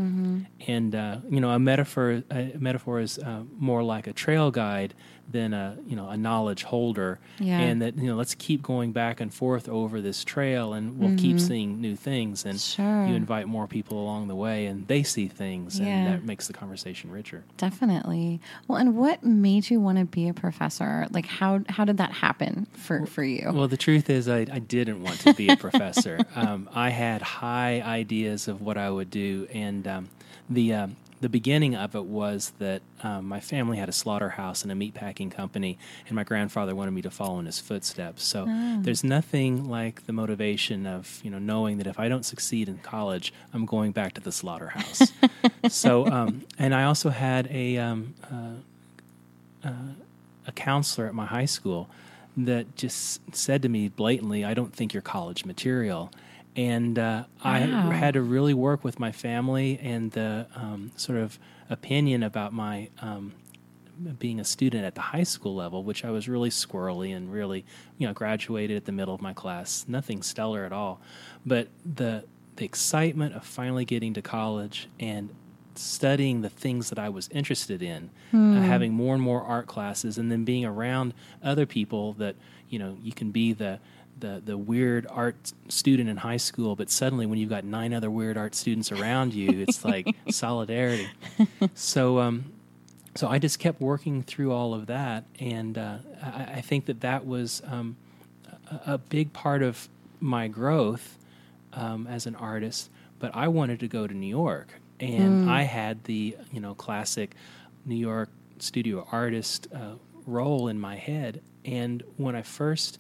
And 0.67 0.95
uh, 0.95 1.19
you 1.29 1.41
know, 1.41 1.51
a 1.51 1.59
metaphor 1.59 2.23
a 2.31 2.53
metaphor 2.59 3.01
is 3.01 3.19
uh, 3.19 3.43
more 3.59 3.83
like 3.83 4.07
a 4.07 4.13
trail 4.13 4.51
guide 4.51 4.95
than 5.33 5.53
a 5.55 5.77
you 5.87 5.97
know 5.97 6.09
a 6.09 6.17
knowledge 6.17 6.63
holder. 6.65 7.19
Yeah. 7.39 7.59
And 7.59 7.83
that 7.83 7.97
you 7.97 8.07
know, 8.09 8.17
let's 8.17 8.35
keep 8.35 8.63
going 8.63 8.93
back 8.93 9.21
and 9.21 9.33
forth 9.33 9.69
over 9.69 10.01
this 10.01 10.25
trail, 10.25 10.73
and 10.75 10.99
we'll 10.99 11.17
keep 11.17 11.41
seeing 11.41 11.81
new 11.81 11.97
things. 11.97 12.45
And 12.45 12.55
Mm-hmm. 12.59 12.83
Sure. 12.83 13.07
you 13.07 13.15
invite 13.15 13.49
more 13.49 13.67
people 13.67 13.99
along 14.03 14.29
the 14.29 14.35
way, 14.37 14.67
and 14.67 14.87
they 14.87 15.03
see 15.03 15.27
things, 15.27 15.81
Yeah. 15.81 15.87
and 15.87 16.07
that 16.13 16.25
makes 16.25 16.47
the 16.47 16.53
conversation 16.53 17.11
richer. 17.11 17.45
Definitely. 17.57 18.41
Well, 18.69 18.79
and 18.79 18.97
what 18.97 19.25
made 19.25 19.71
you 19.71 19.81
want 19.81 19.99
to 19.99 20.05
be 20.05 20.29
a 20.29 20.35
professor? 20.35 21.07
Like, 21.11 21.27
how 21.27 21.61
how 21.69 21.85
did 21.85 21.97
that 21.97 22.13
happen 22.13 22.67
for 22.75 23.07
for 23.07 23.25
you? 23.25 23.51
Well, 23.53 23.69
the 23.69 23.77
truth 23.77 24.09
is, 24.11 24.29
I, 24.29 24.41
I 24.41 24.59
didn't 24.61 25.03
want 25.03 25.21
to 25.21 25.35
be 25.35 25.49
a 25.49 25.57
professor. 25.57 26.21
um, 26.37 26.69
I 26.75 26.91
had 26.91 27.23
high 27.23 27.81
ideas 27.81 28.49
of 28.49 28.61
what 28.61 28.77
I 28.77 28.91
would 28.91 29.11
do, 29.11 29.49
and 29.53 29.87
um, 29.89 30.09
the 30.51 30.75
um, 30.75 30.97
the 31.23 31.29
beginning 31.29 31.77
of 31.77 31.95
it 31.95 32.05
was 32.05 32.53
that 32.59 32.83
um, 33.03 33.27
my 33.29 33.39
family 33.39 33.79
had 33.79 33.89
a 33.89 33.93
slaughterhouse 33.93 34.65
and 34.65 34.73
a 34.73 34.75
meatpacking 34.75 35.31
company, 35.31 35.79
and 36.09 36.17
my 36.17 36.25
grandfather 36.25 36.75
wanted 36.75 36.91
me 36.91 37.01
to 37.03 37.11
follow 37.11 37.39
in 37.39 37.47
his 37.47 37.61
footsteps. 37.61 38.25
So 38.25 38.45
there's 38.83 39.05
nothing 39.05 39.69
like 39.69 40.07
the 40.07 40.13
motivation 40.13 40.85
of 40.85 41.21
you 41.23 41.31
know 41.31 41.39
knowing 41.39 41.79
that 41.79 41.87
if 41.87 41.99
I 41.99 42.09
don't 42.09 42.25
succeed 42.25 42.69
in 42.69 42.79
college, 42.79 43.33
I'm 43.55 43.67
going 43.67 43.93
back 43.93 44.15
to 44.15 44.21
the 44.21 44.33
slaughterhouse. 44.33 45.13
so, 45.69 46.07
um, 46.09 46.43
and 46.59 46.75
I 46.75 46.85
also 46.85 47.11
had 47.11 47.49
a 47.53 47.79
um, 47.79 48.15
a 50.45 50.53
counselor 50.53 51.07
at 51.07 51.15
my 51.15 51.27
high 51.27 51.47
school 51.47 51.89
that 52.37 52.75
just 52.75 53.21
said 53.33 53.63
to 53.63 53.69
me 53.69 53.89
blatantly, 53.89 54.45
"I 54.45 54.55
don't 54.55 54.75
think 54.75 54.93
you're 54.93 55.03
college 55.03 55.45
material." 55.45 56.11
And 56.55 56.99
uh, 56.99 57.25
I 57.43 57.59
had 57.59 58.15
to 58.15 58.23
really 58.23 58.55
work 58.55 58.85
with 58.85 59.01
my 59.01 59.11
family 59.11 59.79
and 59.83 60.11
the 60.13 60.47
um, 60.55 60.93
sort 60.97 61.19
of 61.19 61.39
opinion 61.71 62.23
about 62.23 62.53
my 62.53 62.91
um, 63.01 63.33
being 64.19 64.41
a 64.41 64.45
student 64.45 64.85
at 64.85 64.95
the 64.95 65.01
high 65.01 65.23
school 65.23 65.55
level, 65.55 65.83
which 65.83 66.05
I 66.05 66.11
was 66.11 66.29
really 66.29 66.51
squirrely 66.51 67.15
and 67.17 67.33
really, 67.33 67.65
you 67.99 68.07
know, 68.07 68.13
graduated 68.13 68.77
at 68.77 68.85
the 68.85 68.93
middle 68.93 69.15
of 69.15 69.21
my 69.21 69.33
class, 69.33 69.85
nothing 69.89 70.23
stellar 70.23 70.65
at 70.65 70.73
all. 70.73 71.01
But 71.45 71.69
the 71.85 72.25
the 72.57 72.65
excitement 72.67 73.35
of 73.35 73.45
finally 73.45 73.85
getting 73.85 74.13
to 74.15 74.21
college 74.21 74.89
and 75.01 75.31
studying 75.75 76.43
the 76.43 76.51
things 76.51 76.91
that 76.91 76.99
I 76.99 77.09
was 77.09 77.29
interested 77.31 77.83
in, 77.83 78.11
uh, 78.35 78.61
having 78.61 78.93
more 78.93 79.15
and 79.15 79.23
more 79.23 79.43
art 79.43 79.67
classes, 79.67 80.19
and 80.19 80.31
then 80.31 80.45
being 80.45 80.67
around 80.67 81.15
other 81.43 81.67
people 81.67 82.13
that 82.15 82.37
you 82.69 82.79
know 82.79 82.97
you 83.03 83.13
can 83.13 83.31
be 83.31 83.53
the 83.53 83.79
the 84.19 84.43
the 84.45 84.57
weird 84.57 85.07
art 85.11 85.53
student 85.69 86.09
in 86.09 86.17
high 86.17 86.37
school, 86.37 86.77
but 86.77 86.91
suddenly 86.91 87.27
when 87.27 87.39
you've 87.39 87.51
got 87.51 87.65
nine 87.65 87.93
other 87.93 88.11
weird 88.11 88.37
art 88.37 88.55
students 88.55 88.93
around 88.93 89.35
you, 89.35 89.51
it's 89.51 89.85
like 89.85 90.15
solidarity. 90.31 91.09
So 91.75 92.19
um, 92.21 92.53
so 93.15 93.29
I 93.29 93.39
just 93.39 93.59
kept 93.59 93.81
working 93.81 94.23
through 94.23 94.53
all 94.53 94.75
of 94.75 94.87
that, 94.87 95.25
and 95.39 95.77
uh, 95.77 95.99
I, 96.23 96.45
I, 96.55 96.61
think 96.63 96.87
that 96.87 97.03
that 97.03 97.27
was 97.27 97.63
um, 97.67 97.97
a, 98.71 98.95
a, 98.95 98.99
big 98.99 99.33
part 99.35 99.63
of 99.63 99.89
my 100.19 100.49
growth 100.49 101.19
um, 101.75 102.07
as 102.07 102.27
an 102.27 102.35
artist. 102.37 102.89
But 103.19 103.37
I 103.37 103.49
wanted 103.49 103.81
to 103.81 103.89
go 103.89 104.07
to 104.07 104.15
New 104.15 104.29
York, 104.29 104.69
and 104.99 105.47
mm. 105.47 105.51
I 105.51 105.63
had 105.63 106.05
the 106.05 106.37
you 106.53 106.61
know 106.61 106.75
classic 106.75 107.35
New 107.85 107.97
York 107.97 108.31
studio 108.59 109.07
artist 109.13 109.69
uh, 109.75 109.95
role 110.27 110.69
in 110.69 110.79
my 110.79 110.97
head. 110.97 111.43
And 111.65 112.03
when 112.17 112.35
I 112.35 112.43
first 112.43 112.99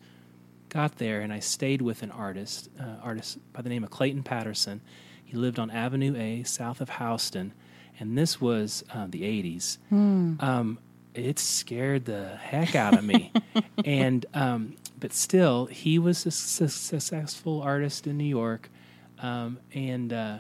got 0.73 0.97
there, 0.97 1.21
and 1.21 1.33
I 1.33 1.39
stayed 1.39 1.83
with 1.83 2.03
an 2.03 2.11
artist, 2.11 2.71
uh, 2.81 2.97
artist 3.03 3.39
by 3.53 3.61
the 3.61 3.69
name 3.69 3.85
of 3.85 3.91
Clayton 3.91 4.23
Patterson. 4.23 4.81
He 5.23 5.37
lived 5.37 5.59
on 5.59 5.71
Avenue 5.71 6.17
A, 6.17 6.43
south 6.45 6.81
of 6.81 6.89
Houston, 6.99 7.53
and 8.01 8.17
this 8.17 8.41
was 8.41 8.83
uh, 8.95 9.07
the 9.09 9.23
'80s. 9.23 9.79
Mm. 9.93 10.43
Um, 10.43 10.79
it 11.15 11.39
scared 11.39 12.07
the 12.07 12.37
heck 12.37 12.75
out 12.75 12.95
of 12.95 13.05
me, 13.05 13.33
and 13.85 14.25
um, 14.33 14.77
but 14.99 15.13
still, 15.13 15.67
he 15.67 15.99
was 15.99 16.25
a 16.25 16.31
su- 16.31 16.69
successful 16.69 17.61
artist 17.61 18.07
in 18.07 18.17
New 18.17 18.25
York, 18.25 18.71
um, 19.19 19.59
and 19.75 20.11
uh, 20.11 20.39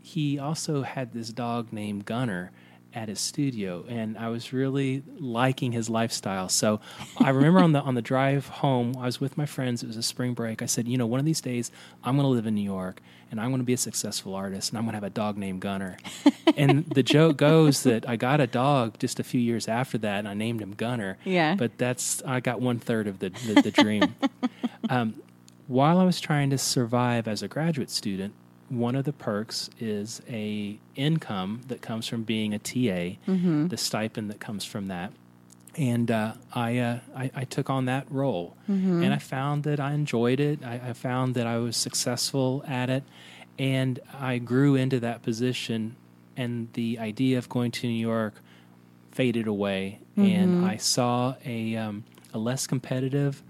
he 0.00 0.38
also 0.38 0.82
had 0.82 1.12
this 1.12 1.30
dog 1.30 1.72
named 1.72 2.04
Gunner 2.04 2.52
at 2.94 3.08
his 3.08 3.20
studio, 3.20 3.84
and 3.88 4.16
I 4.16 4.28
was 4.28 4.52
really 4.52 5.02
liking 5.18 5.72
his 5.72 5.90
lifestyle. 5.90 6.48
So 6.48 6.80
I 7.18 7.30
remember 7.30 7.60
on 7.60 7.72
the 7.72 7.80
on 7.80 7.94
the 7.94 8.02
drive 8.02 8.46
home, 8.48 8.96
I 8.98 9.06
was 9.06 9.20
with 9.20 9.36
my 9.36 9.46
friends. 9.46 9.82
It 9.82 9.86
was 9.86 9.96
a 9.96 10.02
spring 10.02 10.34
break. 10.34 10.62
I 10.62 10.66
said, 10.66 10.86
you 10.86 10.96
know, 10.96 11.06
one 11.06 11.18
of 11.18 11.26
these 11.26 11.40
days 11.40 11.70
I'm 12.04 12.16
going 12.16 12.24
to 12.24 12.28
live 12.28 12.46
in 12.46 12.54
New 12.54 12.62
York, 12.62 13.02
and 13.30 13.40
I'm 13.40 13.50
going 13.50 13.60
to 13.60 13.64
be 13.64 13.72
a 13.72 13.78
successful 13.78 14.34
artist, 14.34 14.70
and 14.70 14.78
I'm 14.78 14.84
going 14.84 14.92
to 14.92 14.96
have 14.96 15.04
a 15.04 15.10
dog 15.10 15.36
named 15.36 15.60
Gunner. 15.60 15.96
and 16.56 16.86
the 16.86 17.02
joke 17.02 17.36
goes 17.36 17.82
that 17.82 18.08
I 18.08 18.16
got 18.16 18.40
a 18.40 18.46
dog 18.46 18.98
just 18.98 19.18
a 19.18 19.24
few 19.24 19.40
years 19.40 19.66
after 19.66 19.98
that, 19.98 20.20
and 20.20 20.28
I 20.28 20.34
named 20.34 20.60
him 20.62 20.72
Gunner. 20.72 21.18
Yeah. 21.24 21.56
But 21.56 21.76
that's 21.78 22.22
I 22.24 22.40
got 22.40 22.60
one 22.60 22.78
third 22.78 23.08
of 23.08 23.18
the 23.18 23.30
the, 23.30 23.62
the 23.62 23.70
dream. 23.70 24.14
um, 24.88 25.16
while 25.66 25.98
I 25.98 26.04
was 26.04 26.20
trying 26.20 26.50
to 26.50 26.58
survive 26.58 27.26
as 27.26 27.42
a 27.42 27.48
graduate 27.48 27.90
student, 27.90 28.34
one 28.78 28.94
of 28.94 29.04
the 29.04 29.12
perks 29.12 29.70
is 29.78 30.22
a 30.28 30.78
income 30.96 31.62
that 31.68 31.82
comes 31.82 32.06
from 32.06 32.22
being 32.22 32.54
a 32.54 32.58
TA, 32.58 33.18
mm-hmm. 33.26 33.68
the 33.68 33.76
stipend 33.76 34.30
that 34.30 34.40
comes 34.40 34.64
from 34.64 34.88
that. 34.88 35.12
And 35.76 36.10
uh, 36.10 36.34
I, 36.54 36.78
uh, 36.78 37.00
I, 37.16 37.30
I 37.34 37.44
took 37.44 37.68
on 37.68 37.86
that 37.86 38.06
role, 38.10 38.56
mm-hmm. 38.70 39.02
and 39.02 39.12
I 39.12 39.18
found 39.18 39.64
that 39.64 39.80
I 39.80 39.92
enjoyed 39.92 40.38
it. 40.38 40.60
I, 40.64 40.74
I, 40.74 40.92
found 40.92 41.34
that 41.34 41.48
I 41.48 41.58
was 41.58 41.76
successful 41.76 42.64
at 42.68 42.90
it, 42.90 43.02
and 43.58 43.98
I 44.12 44.38
grew 44.38 44.76
into 44.76 45.00
that 45.00 45.22
position. 45.22 45.96
And 46.36 46.72
the 46.74 47.00
idea 47.00 47.38
of 47.38 47.48
going 47.48 47.72
to 47.72 47.88
New 47.88 47.92
York 47.92 48.34
faded 49.10 49.48
away, 49.48 50.00
mm-hmm. 50.16 50.30
and 50.30 50.64
I 50.64 50.76
saw 50.76 51.34
a 51.44 51.76
um, 51.76 52.04
a 52.32 52.38
less 52.38 52.66
competitive, 52.66 53.42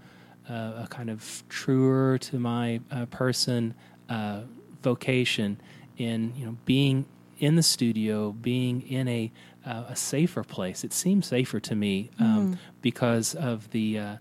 uh, 0.49 0.83
a 0.83 0.87
kind 0.89 1.09
of 1.09 1.43
truer 1.49 2.17
to 2.19 2.39
my 2.39 2.79
uh, 2.91 3.05
person 3.07 3.73
uh, 4.09 4.41
vocation 4.85 5.59
in 5.97 6.33
you 6.37 6.45
know 6.45 6.57
being 6.65 7.05
in 7.39 7.55
the 7.55 7.63
studio, 7.63 8.31
being 8.31 8.81
in 8.83 9.07
a 9.07 9.31
uh, 9.65 9.85
a 9.89 9.95
safer 9.95 10.43
place. 10.43 10.83
It 10.83 10.93
seemed 10.93 11.25
safer 11.25 11.59
to 11.59 11.75
me 11.75 12.11
um, 12.19 12.53
mm. 12.53 12.57
because 12.81 13.33
of 13.33 13.71
the, 13.71 13.97
uh, 13.97 14.17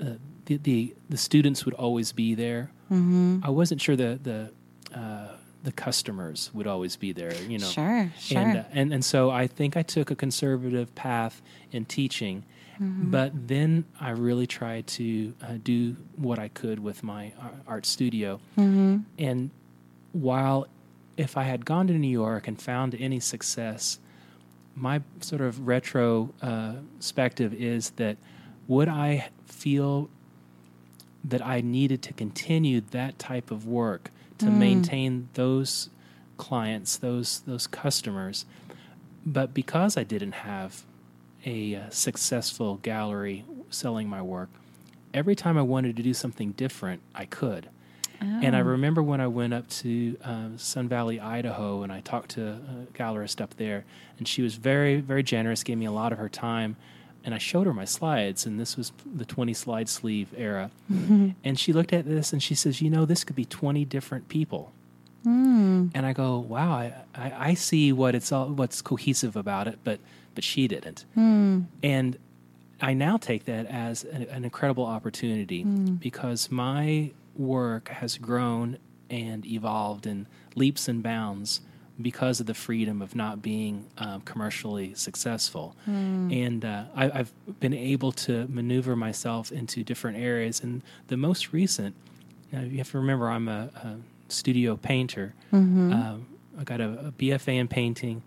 uh, 0.00 0.04
the, 0.46 0.56
the 0.56 0.94
the 1.08 1.16
students 1.16 1.64
would 1.64 1.74
always 1.74 2.12
be 2.12 2.34
there. 2.34 2.70
Mm-hmm. 2.90 3.40
I 3.44 3.50
wasn't 3.50 3.80
sure 3.80 3.94
the 3.94 4.18
the 4.22 4.98
uh, 4.98 5.36
the 5.62 5.72
customers 5.72 6.50
would 6.54 6.66
always 6.66 6.96
be 6.96 7.12
there. 7.12 7.34
You 7.34 7.58
know, 7.58 7.66
sure, 7.66 8.12
sure. 8.18 8.38
And, 8.38 8.58
uh, 8.58 8.64
and 8.72 8.92
and 8.94 9.04
so 9.04 9.30
I 9.30 9.46
think 9.46 9.76
I 9.76 9.82
took 9.82 10.10
a 10.10 10.16
conservative 10.16 10.94
path 10.94 11.42
in 11.70 11.84
teaching. 11.84 12.44
Mm-hmm. 12.80 13.10
But 13.10 13.32
then 13.46 13.84
I 14.00 14.10
really 14.12 14.46
tried 14.46 14.86
to 14.86 15.34
uh, 15.42 15.58
do 15.62 15.96
what 16.16 16.38
I 16.38 16.48
could 16.48 16.78
with 16.80 17.02
my 17.02 17.34
art 17.68 17.84
studio, 17.84 18.40
mm-hmm. 18.56 19.00
and 19.18 19.50
while 20.12 20.66
if 21.16 21.36
I 21.36 21.44
had 21.44 21.64
gone 21.64 21.86
to 21.88 21.94
New 21.94 22.08
York 22.08 22.48
and 22.48 22.60
found 22.60 22.94
any 22.94 23.20
success, 23.20 23.98
my 24.74 25.02
sort 25.20 25.40
of 25.40 25.66
retrospective 25.66 27.52
uh, 27.52 27.56
is 27.56 27.90
that 27.90 28.16
would 28.66 28.88
I 28.88 29.28
feel 29.46 30.08
that 31.24 31.44
I 31.44 31.60
needed 31.60 32.02
to 32.02 32.12
continue 32.12 32.80
that 32.92 33.18
type 33.18 33.50
of 33.50 33.66
work 33.66 34.10
to 34.38 34.46
mm. 34.46 34.56
maintain 34.56 35.28
those 35.34 35.90
clients, 36.38 36.96
those 36.96 37.40
those 37.40 37.66
customers, 37.66 38.46
but 39.26 39.52
because 39.52 39.96
I 39.96 40.04
didn't 40.04 40.32
have 40.32 40.84
a 41.44 41.74
uh, 41.74 41.90
successful 41.90 42.76
gallery 42.76 43.44
selling 43.68 44.08
my 44.08 44.22
work, 44.22 44.48
every 45.12 45.34
time 45.34 45.58
I 45.58 45.62
wanted 45.62 45.96
to 45.96 46.02
do 46.02 46.14
something 46.14 46.52
different, 46.52 47.02
I 47.14 47.26
could. 47.26 47.68
And 48.20 48.54
I 48.54 48.60
oh. 48.60 48.64
remember 48.64 49.02
when 49.02 49.20
I 49.20 49.26
went 49.26 49.54
up 49.54 49.68
to 49.68 50.16
um, 50.24 50.58
Sun 50.58 50.88
Valley, 50.88 51.20
Idaho, 51.20 51.82
and 51.82 51.92
I 51.92 52.00
talked 52.00 52.30
to 52.32 52.48
a 52.48 52.96
gallerist 52.96 53.40
up 53.40 53.56
there, 53.56 53.84
and 54.18 54.28
she 54.28 54.42
was 54.42 54.56
very, 54.56 55.00
very 55.00 55.22
generous, 55.22 55.62
gave 55.62 55.78
me 55.78 55.86
a 55.86 55.92
lot 55.92 56.12
of 56.12 56.18
her 56.18 56.28
time. 56.28 56.76
And 57.22 57.34
I 57.34 57.38
showed 57.38 57.66
her 57.66 57.74
my 57.74 57.84
slides, 57.84 58.46
and 58.46 58.58
this 58.58 58.76
was 58.76 58.92
the 59.04 59.26
20 59.26 59.52
slide 59.52 59.88
sleeve 59.88 60.32
era. 60.36 60.70
Mm-hmm. 60.90 61.30
And 61.44 61.58
she 61.58 61.72
looked 61.72 61.92
at 61.92 62.06
this 62.06 62.32
and 62.32 62.42
she 62.42 62.54
says, 62.54 62.80
You 62.80 62.90
know, 62.90 63.04
this 63.04 63.24
could 63.24 63.36
be 63.36 63.44
20 63.44 63.84
different 63.84 64.28
people. 64.28 64.72
Mm. 65.26 65.90
And 65.94 66.06
I 66.06 66.14
go, 66.14 66.38
Wow, 66.38 66.72
I, 66.72 66.94
I, 67.14 67.32
I, 67.50 67.54
see 67.54 67.92
what 67.92 68.14
it's 68.14 68.32
all, 68.32 68.48
what's 68.48 68.80
cohesive 68.80 69.36
about 69.36 69.68
it, 69.68 69.78
but, 69.84 70.00
but 70.34 70.44
she 70.44 70.66
didn't. 70.66 71.04
Mm. 71.14 71.66
And 71.82 72.18
I 72.80 72.94
now 72.94 73.18
take 73.18 73.44
that 73.44 73.66
as 73.66 74.04
an, 74.04 74.22
an 74.24 74.44
incredible 74.44 74.86
opportunity 74.86 75.64
mm. 75.64 76.00
because 76.00 76.50
my 76.50 77.10
work 77.36 77.88
has 77.88 78.18
grown 78.18 78.78
and 79.08 79.44
evolved 79.46 80.06
in 80.06 80.26
leaps 80.54 80.88
and 80.88 81.02
bounds 81.02 81.60
because 82.00 82.40
of 82.40 82.46
the 82.46 82.54
freedom 82.54 83.02
of 83.02 83.14
not 83.14 83.42
being 83.42 83.86
um, 83.98 84.22
commercially 84.22 84.94
successful. 84.94 85.76
Mm. 85.88 86.46
And 86.46 86.64
uh, 86.64 86.84
I, 86.94 87.08
have 87.08 87.32
been 87.60 87.74
able 87.74 88.12
to 88.12 88.46
maneuver 88.48 88.96
myself 88.96 89.52
into 89.52 89.84
different 89.84 90.16
areas. 90.16 90.60
And 90.60 90.82
the 91.08 91.16
most 91.16 91.52
recent, 91.52 91.94
you 92.52 92.78
have 92.78 92.90
to 92.92 92.98
remember, 92.98 93.28
I'm 93.28 93.48
a, 93.48 93.70
a 93.74 93.96
studio 94.32 94.76
painter. 94.76 95.34
Mm-hmm. 95.52 95.92
Um, 95.92 96.26
I 96.58 96.64
got 96.64 96.80
a, 96.80 97.08
a 97.08 97.12
BFA 97.12 97.58
in 97.58 97.68
painting 97.68 98.22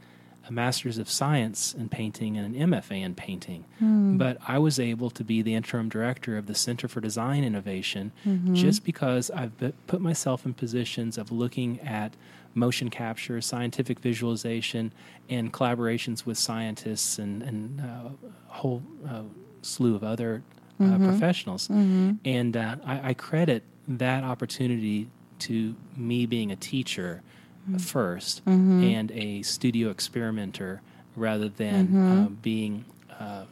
a 0.47 0.51
master's 0.51 0.97
of 0.97 1.09
science 1.09 1.73
in 1.73 1.87
painting 1.89 2.37
and 2.37 2.55
an 2.55 2.69
MFA 2.69 3.01
in 3.03 3.15
painting. 3.15 3.65
Mm. 3.81 4.17
But 4.17 4.37
I 4.45 4.59
was 4.59 4.79
able 4.79 5.09
to 5.11 5.23
be 5.23 5.41
the 5.41 5.53
interim 5.55 5.89
director 5.89 6.37
of 6.37 6.47
the 6.47 6.55
Center 6.55 6.87
for 6.87 6.99
Design 6.99 7.43
Innovation 7.43 8.11
mm-hmm. 8.25 8.53
just 8.53 8.83
because 8.83 9.31
I've 9.31 9.53
put 9.87 10.01
myself 10.01 10.45
in 10.45 10.53
positions 10.53 11.17
of 11.17 11.31
looking 11.31 11.79
at 11.79 12.15
motion 12.55 12.89
capture, 12.89 13.39
scientific 13.41 13.99
visualization, 13.99 14.93
and 15.29 15.51
collaborations 15.53 16.25
with 16.25 16.37
scientists 16.37 17.17
and, 17.17 17.41
and 17.41 17.81
uh, 17.81 18.09
a 18.49 18.53
whole 18.53 18.83
uh, 19.07 19.23
slew 19.61 19.95
of 19.95 20.03
other 20.03 20.43
uh, 20.79 20.83
mm-hmm. 20.83 21.07
professionals. 21.07 21.67
Mm-hmm. 21.67 22.13
And 22.25 22.57
uh, 22.57 22.75
I, 22.85 23.09
I 23.09 23.13
credit 23.13 23.63
that 23.87 24.23
opportunity 24.23 25.09
to 25.39 25.75
me 25.95 26.25
being 26.25 26.51
a 26.51 26.55
teacher 26.55 27.21
mm-hmm. 27.69 27.75
1st 27.75 28.41
mm-hmm. 28.41 28.83
and 28.83 29.11
a 29.11 29.41
studio 29.41 29.89
experimenter 29.89 30.81
rather 31.15 31.49
than 31.49 31.87
mm-hmm. 31.87 32.23
uh, 32.23 32.25
being 32.41 32.85
uh, 33.19 33.45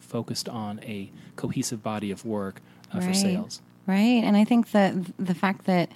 focused 0.00 0.48
on 0.48 0.80
a 0.82 1.10
cohesive 1.36 1.82
body 1.82 2.10
of 2.10 2.24
work 2.24 2.60
uh, 2.94 2.98
right. 2.98 3.08
for 3.08 3.14
sales. 3.14 3.60
Right. 3.86 4.22
And 4.24 4.36
I 4.36 4.44
think 4.44 4.72
that 4.72 4.94
the 5.16 5.34
fact 5.34 5.66
that 5.66 5.90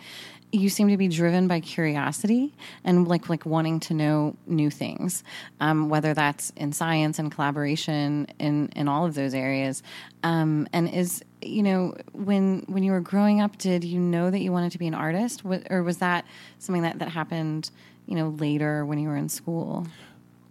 you 0.53 0.69
seem 0.69 0.89
to 0.89 0.97
be 0.97 1.09
driven 1.09 1.47
by 1.49 1.61
curiosity 1.61 2.53
and 2.85 3.07
like 3.07 3.29
like 3.29 3.47
wanting 3.47 3.81
to 3.81 3.95
know 3.95 4.37
new 4.47 4.71
things, 4.71 5.23
um, 5.61 5.89
whether 5.89 6.15
that's 6.15 6.51
in 6.57 6.73
science 6.73 7.19
and 7.19 7.31
collaboration 7.33 8.27
in 8.39 8.69
in 8.75 8.89
all 8.89 9.07
of 9.07 9.15
those 9.15 9.35
areas. 9.35 9.83
Um, 10.23 10.69
and 10.73 10.93
is 10.93 11.23
you 11.41 11.63
know 11.63 11.95
when 12.13 12.65
when 12.67 12.83
you 12.83 12.93
were 12.93 13.01
growing 13.01 13.41
up, 13.41 13.59
did 13.59 13.85
you 13.85 14.01
know 14.01 14.31
that 14.31 14.41
you 14.41 14.53
wanted 14.53 14.73
to 14.73 14.79
be 14.79 14.87
an 14.87 14.95
artist, 14.95 15.43
or 15.71 15.83
was 15.83 15.99
that 15.99 16.25
something 16.59 16.83
that 16.83 16.99
that 16.99 17.09
happened 17.09 17.71
you 18.07 18.17
know 18.17 18.31
later 18.31 18.85
when 18.85 18.99
you 18.99 19.09
were 19.09 19.17
in 19.17 19.29
school? 19.29 19.87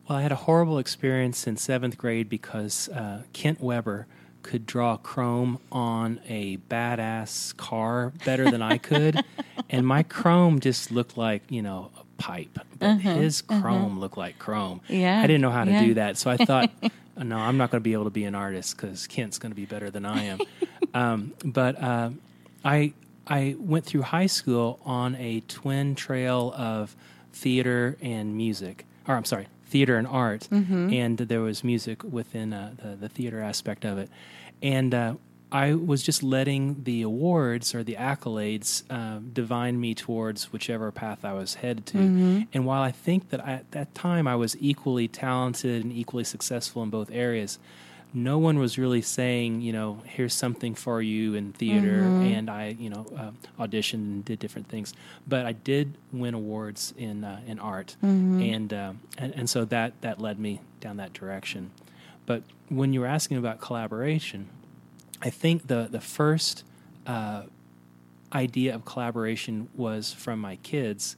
Well, 0.07 0.17
I 0.17 0.21
had 0.21 0.31
a 0.31 0.35
horrible 0.35 0.79
experience 0.79 1.45
in 1.45 1.57
seventh 1.57 1.97
grade 1.97 2.29
because 2.29 2.89
uh, 2.89 3.23
Kent 3.33 3.61
Weber 3.61 4.07
could 4.43 4.65
draw 4.65 4.97
chrome 4.97 5.59
on 5.71 6.19
a 6.27 6.57
badass 6.57 7.55
car 7.57 8.13
better 8.25 8.49
than 8.49 8.61
I 8.61 8.77
could, 8.77 9.23
and 9.69 9.85
my 9.85 10.03
chrome 10.03 10.59
just 10.59 10.91
looked 10.91 11.17
like 11.17 11.43
you 11.49 11.61
know 11.61 11.91
a 11.99 12.03
pipe, 12.21 12.59
but 12.79 12.87
uh-huh, 12.87 13.15
his 13.15 13.43
uh-huh. 13.49 13.61
chrome 13.61 13.91
uh-huh. 13.91 13.99
looked 13.99 14.17
like 14.17 14.39
chrome. 14.39 14.81
Yeah, 14.87 15.21
I 15.21 15.27
didn't 15.27 15.41
know 15.41 15.51
how 15.51 15.65
to 15.65 15.71
yeah. 15.71 15.85
do 15.85 15.93
that, 15.95 16.17
so 16.17 16.29
I 16.29 16.37
thought, 16.37 16.71
oh, 16.83 16.89
no, 17.23 17.37
I'm 17.37 17.57
not 17.57 17.71
going 17.71 17.81
to 17.81 17.83
be 17.83 17.93
able 17.93 18.05
to 18.05 18.09
be 18.09 18.25
an 18.25 18.35
artist 18.35 18.77
because 18.77 19.07
Kent's 19.07 19.39
going 19.39 19.51
to 19.51 19.55
be 19.55 19.65
better 19.65 19.89
than 19.89 20.05
I 20.05 20.23
am. 20.23 20.39
um, 20.93 21.33
but 21.43 21.81
uh, 21.81 22.11
I 22.63 22.93
I 23.27 23.55
went 23.59 23.85
through 23.85 24.03
high 24.03 24.27
school 24.27 24.79
on 24.85 25.15
a 25.15 25.41
twin 25.41 25.95
trail 25.95 26.53
of 26.55 26.95
theater 27.33 27.97
and 28.01 28.35
music, 28.35 28.85
or 29.07 29.15
I'm 29.15 29.25
sorry, 29.25 29.47
theater 29.69 29.95
and 29.97 30.07
art, 30.07 30.43
and 30.93 31.17
there 31.17 31.41
was 31.41 31.63
music 31.63 32.03
within 32.03 32.53
uh, 32.53 32.73
the, 32.81 32.95
the 32.95 33.09
theater 33.09 33.39
aspect 33.41 33.85
of 33.85 33.97
it. 33.97 34.09
And 34.61 34.93
uh, 34.93 35.13
I 35.51 35.73
was 35.73 36.03
just 36.03 36.21
letting 36.21 36.83
the 36.83 37.01
awards 37.01 37.73
or 37.73 37.81
the 37.83 37.95
accolades 37.95 38.83
uh, 38.89 39.19
divine 39.33 39.79
me 39.79 39.95
towards 39.95 40.51
whichever 40.53 40.91
path 40.91 41.23
I 41.25 41.33
was 41.33 41.55
headed 41.55 41.85
to. 41.87 41.97
And 42.53 42.65
while 42.65 42.83
I 42.83 42.91
think 42.91 43.29
that 43.31 43.41
I, 43.45 43.51
at 43.61 43.71
that 43.71 43.89
time 43.95 44.27
I 44.27 44.35
was 44.35 44.55
equally 44.59 45.07
talented 45.07 45.83
and 45.83 45.91
equally 45.93 46.23
successful 46.23 46.83
in 46.83 46.89
both 46.89 47.09
areas, 47.11 47.57
no 48.13 48.37
one 48.39 48.57
was 48.57 48.77
really 48.77 49.01
saying, 49.01 49.61
you 49.61 49.71
know, 49.71 50.01
here's 50.05 50.33
something 50.33 50.73
for 50.75 51.01
you 51.01 51.35
in 51.35 51.53
theater. 51.53 52.01
And 52.01 52.49
I, 52.49 52.75
you 52.79 52.89
know, 52.89 53.05
uh, 53.15 53.31
auditioned 53.63 53.93
and 53.93 54.25
did 54.25 54.39
different 54.39 54.67
things. 54.67 54.93
But 55.27 55.45
I 55.45 55.51
did 55.51 55.95
win 56.11 56.33
awards 56.33 56.93
in 56.97 57.23
uh, 57.23 57.41
in 57.45 57.59
art, 57.59 57.95
and, 58.41 58.73
uh, 58.73 58.93
and 59.17 59.33
and 59.35 59.49
so 59.49 59.65
that 59.65 59.93
that 60.01 60.19
led 60.19 60.39
me 60.39 60.61
down 60.81 60.97
that 60.97 61.13
direction. 61.13 61.71
But 62.25 62.43
when 62.69 62.93
you 62.93 63.01
were 63.01 63.07
asking 63.07 63.37
about 63.37 63.61
collaboration, 63.61 64.49
I 65.21 65.29
think 65.29 65.67
the 65.67 65.87
the 65.89 66.01
first 66.01 66.63
uh, 67.05 67.43
idea 68.33 68.73
of 68.75 68.85
collaboration 68.85 69.69
was 69.75 70.13
from 70.13 70.39
my 70.39 70.55
kids, 70.57 71.15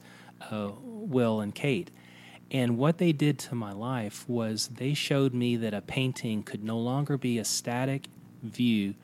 uh, 0.50 0.72
Will 0.82 1.40
and 1.40 1.54
Kate. 1.54 1.90
And 2.52 2.76
what 2.76 2.98
they 2.98 3.12
did 3.12 3.38
to 3.40 3.54
my 3.54 3.72
life 3.72 4.28
was 4.28 4.68
they 4.68 4.92
showed 4.92 5.32
me 5.32 5.56
that 5.56 5.72
a 5.72 5.80
painting 5.80 6.42
could 6.42 6.62
no 6.62 6.78
longer 6.78 7.16
be 7.16 7.38
a 7.38 7.44
static 7.44 8.08
view 8.42 8.94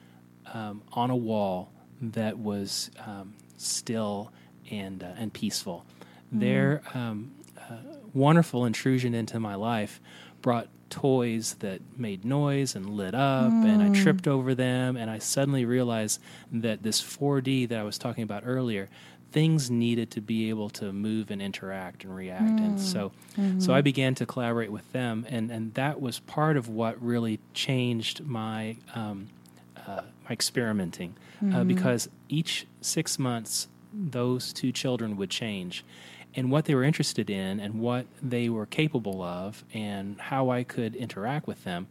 um, 0.53 0.83
on 0.93 1.09
a 1.11 1.17
wall 1.17 1.73
that 2.01 2.39
was 2.39 2.91
um, 3.07 3.33
still 3.57 4.31
and 4.71 5.03
uh, 5.03 5.15
and 5.17 5.33
peaceful. 5.33 5.87
Their 6.31 6.83
um, 6.93 7.33
uh, 7.59 7.77
wonderful 8.13 8.67
intrusion 8.67 9.15
into 9.15 9.41
my 9.41 9.55
life 9.55 9.99
brought 10.43 10.69
toys 10.91 11.55
that 11.61 11.81
made 11.97 12.25
noise 12.25 12.75
and 12.75 12.91
lit 12.91 13.15
up, 13.15 13.51
and 13.51 13.83
I 13.83 13.91
tripped 13.91 14.29
over 14.29 14.55
them, 14.55 14.97
and 14.97 15.11
I 15.11 15.19
suddenly 15.19 15.65
realized 15.65 16.21
that 16.53 16.83
this 16.83 17.01
4D 17.03 17.69
that 17.69 17.79
I 17.79 17.83
was 17.83 17.99
talking 17.99 18.25
about 18.25 18.43
earlier, 18.45 18.89
things 19.31 19.71
needed 19.71 20.11
to 20.13 20.21
be 20.21 20.49
able 20.49 20.71
to 20.71 20.93
move 20.93 21.31
and 21.31 21.41
interact 21.43 22.05
and 22.05 22.15
react, 22.15 22.61
and 22.61 22.81
so 22.81 23.13
so 23.59 23.73
I 23.75 23.81
began 23.83 24.15
to 24.17 24.27
collaborate 24.27 24.73
with 24.73 24.91
them, 24.93 25.27
and 25.29 25.51
and 25.51 25.75
that 25.75 26.01
was 26.01 26.21
part 26.21 26.57
of 26.57 26.69
what 26.69 27.01
really 27.03 27.39
changed 27.55 28.25
my. 28.25 28.77
Um, 28.95 29.29
uh, 29.87 30.03
my 30.25 30.33
experimenting 30.33 31.15
uh, 31.55 31.65
because 31.65 32.11
each 32.29 32.67
six 32.83 33.19
months 33.19 33.69
those 33.95 34.53
two 34.53 34.71
children 34.71 35.17
would 35.17 35.31
change 35.31 35.83
and 36.39 36.53
what 36.53 36.67
they 36.67 36.75
were 36.75 36.85
interested 36.85 37.29
in 37.29 37.59
and 37.59 37.81
what 37.81 38.07
they 38.23 38.49
were 38.49 38.65
capable 38.67 39.23
of 39.23 39.65
and 39.75 40.21
how 40.21 40.51
I 40.51 40.63
could 40.63 40.95
interact 40.95 41.49
with 41.49 41.65
them, 41.65 41.89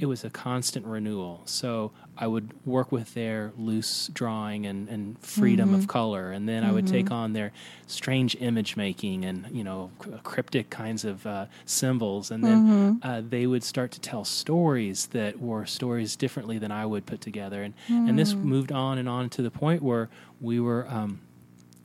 it 0.00 0.06
was 0.06 0.24
a 0.24 0.30
constant 0.30 0.84
renewal. 0.86 1.42
So 1.44 1.92
I 2.18 2.26
would 2.26 2.52
work 2.66 2.90
with 2.90 3.14
their 3.14 3.52
loose 3.56 4.08
drawing 4.12 4.66
and, 4.66 4.88
and 4.88 5.18
freedom 5.20 5.72
of 5.74 5.86
color, 5.86 6.32
and 6.32 6.48
then 6.48 6.64
I 6.64 6.72
would 6.72 6.86
take 6.88 7.10
on 7.12 7.32
their 7.32 7.52
strange 7.86 8.34
image 8.40 8.76
making 8.76 9.24
and 9.24 9.46
you 9.52 9.62
know 9.62 9.90
cryptic 10.24 10.68
kinds 10.70 11.04
of 11.04 11.24
uh, 11.26 11.46
symbols, 11.64 12.30
and 12.32 12.42
then 12.42 13.00
uh, 13.02 13.22
they 13.28 13.46
would 13.46 13.62
start 13.62 13.92
to 13.92 14.00
tell 14.00 14.24
stories 14.24 15.06
that 15.08 15.40
were 15.40 15.64
stories 15.66 16.16
differently 16.16 16.58
than 16.58 16.72
I 16.72 16.86
would 16.86 17.06
put 17.06 17.20
together, 17.20 17.62
and 17.62 17.74
and 17.88 18.18
this 18.18 18.34
moved 18.34 18.72
on 18.72 18.98
and 18.98 19.08
on 19.08 19.30
to 19.30 19.42
the 19.42 19.50
point 19.50 19.82
where 19.82 20.08
we 20.40 20.58
were. 20.58 20.86
Um, 20.88 21.20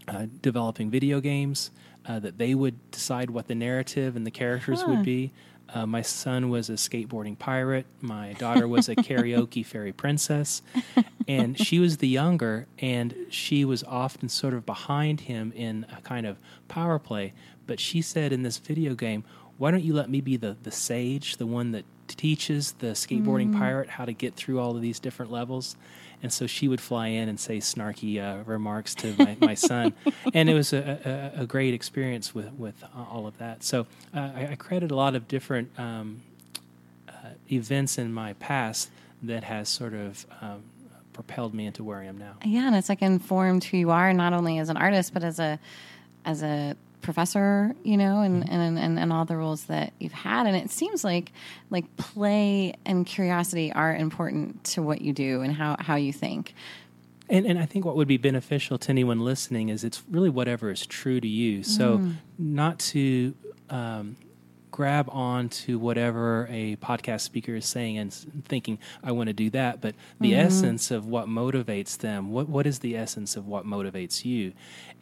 uh, 0.07 0.25
developing 0.41 0.89
video 0.89 1.21
games 1.21 1.69
uh, 2.05 2.19
that 2.19 2.37
they 2.37 2.55
would 2.55 2.91
decide 2.91 3.29
what 3.29 3.47
the 3.47 3.55
narrative 3.55 4.15
and 4.15 4.25
the 4.25 4.31
characters 4.31 4.83
would 4.85 5.03
be. 5.03 5.31
Uh, 5.73 5.85
my 5.85 6.01
son 6.01 6.49
was 6.49 6.69
a 6.69 6.73
skateboarding 6.73 7.37
pirate. 7.37 7.85
My 8.01 8.33
daughter 8.33 8.67
was 8.67 8.89
a 8.89 8.95
karaoke 9.07 9.65
fairy 9.65 9.93
princess. 9.93 10.61
And 11.27 11.57
she 11.57 11.79
was 11.79 11.97
the 11.97 12.09
younger, 12.09 12.67
and 12.79 13.15
she 13.29 13.63
was 13.63 13.83
often 13.85 14.27
sort 14.27 14.53
of 14.53 14.65
behind 14.65 15.21
him 15.21 15.53
in 15.55 15.85
a 15.95 16.01
kind 16.01 16.25
of 16.25 16.37
power 16.67 16.99
play. 16.99 17.33
But 17.67 17.79
she 17.79 18.01
said 18.01 18.33
in 18.33 18.43
this 18.43 18.57
video 18.57 18.95
game, 18.95 19.23
Why 19.57 19.71
don't 19.71 19.83
you 19.83 19.93
let 19.93 20.09
me 20.09 20.19
be 20.19 20.35
the, 20.35 20.57
the 20.61 20.71
sage, 20.71 21.37
the 21.37 21.45
one 21.45 21.71
that 21.71 21.85
teaches 22.07 22.73
the 22.73 22.87
skateboarding 22.87 23.57
pirate 23.57 23.89
how 23.91 24.03
to 24.03 24.11
get 24.11 24.35
through 24.35 24.59
all 24.59 24.75
of 24.75 24.81
these 24.81 24.99
different 24.99 25.31
levels? 25.31 25.77
And 26.23 26.31
so 26.31 26.45
she 26.47 26.67
would 26.67 26.81
fly 26.81 27.07
in 27.07 27.29
and 27.29 27.39
say 27.39 27.57
snarky 27.57 28.21
uh, 28.21 28.43
remarks 28.43 28.93
to 28.95 29.15
my, 29.17 29.38
my 29.39 29.53
son, 29.55 29.93
and 30.34 30.49
it 30.49 30.53
was 30.53 30.71
a, 30.71 31.31
a, 31.36 31.41
a 31.41 31.45
great 31.45 31.73
experience 31.73 32.36
with 32.36 32.51
with 32.53 32.84
all 32.95 33.25
of 33.27 33.38
that. 33.39 33.63
So 33.63 33.88
uh, 34.13 34.29
I, 34.36 34.47
I 34.51 34.55
credit 34.55 34.91
a 34.91 34.95
lot 34.95 35.15
of 35.15 35.27
different 35.27 35.71
um, 35.79 36.21
uh, 37.10 37.13
events 37.51 37.97
in 37.97 38.13
my 38.13 38.34
past 38.34 38.89
that 39.23 39.43
has 39.43 39.69
sort 39.69 39.93
of 39.93 40.25
um, 40.41 40.63
propelled 41.13 41.53
me 41.53 41.65
into 41.65 41.84
where 41.84 41.99
I 41.99 42.05
am 42.05 42.17
now. 42.17 42.34
Yeah, 42.43 42.67
and 42.67 42.75
it's 42.75 42.89
like 42.89 43.01
informed 43.01 43.63
who 43.63 43.77
you 43.77 43.91
are, 43.91 44.13
not 44.13 44.34
only 44.34 44.60
as 44.60 44.69
an 44.69 44.77
artist, 44.77 45.13
but 45.13 45.23
as 45.23 45.39
a 45.39 45.60
as 46.25 46.43
a 46.43 46.75
professor, 47.01 47.75
you 47.83 47.97
know, 47.97 48.21
and, 48.21 48.47
and, 48.49 48.77
and, 48.77 48.99
and 48.99 49.13
all 49.13 49.25
the 49.25 49.37
roles 49.37 49.65
that 49.65 49.93
you've 49.99 50.11
had. 50.11 50.47
And 50.47 50.55
it 50.55 50.71
seems 50.71 51.03
like 51.03 51.31
like 51.69 51.95
play 51.97 52.73
and 52.85 53.05
curiosity 53.05 53.71
are 53.73 53.95
important 53.95 54.63
to 54.65 54.81
what 54.81 55.01
you 55.01 55.13
do 55.13 55.41
and 55.41 55.53
how, 55.53 55.75
how 55.79 55.95
you 55.95 56.13
think. 56.13 56.53
And, 57.29 57.45
and 57.45 57.57
I 57.57 57.65
think 57.65 57.85
what 57.85 57.95
would 57.95 58.09
be 58.09 58.17
beneficial 58.17 58.77
to 58.77 58.89
anyone 58.89 59.21
listening 59.21 59.69
is 59.69 59.83
it's 59.83 60.03
really 60.09 60.29
whatever 60.29 60.69
is 60.69 60.85
true 60.85 61.21
to 61.21 61.27
you. 61.27 61.63
So 61.63 62.01
not 62.37 62.79
to 62.79 63.33
um, 63.69 64.17
grab 64.71 65.10
on 65.12 65.49
to 65.49 65.77
whatever 65.77 66.47
a 66.49 66.77
podcast 66.77 67.21
speaker 67.21 67.55
is 67.55 67.65
saying 67.65 67.97
and 67.97 68.13
thinking 68.47 68.79
I 69.03 69.12
want 69.12 69.27
to 69.27 69.34
do 69.34 69.49
that, 69.51 69.81
but 69.81 69.95
the 70.19 70.31
mm-hmm. 70.31 70.47
essence 70.47 70.91
of 70.91 71.05
what 71.05 71.27
motivates 71.27 71.97
them. 71.97 72.31
What 72.31 72.49
what 72.49 72.65
is 72.65 72.79
the 72.79 72.95
essence 72.95 73.36
of 73.36 73.47
what 73.47 73.65
motivates 73.65 74.25
you? 74.25 74.53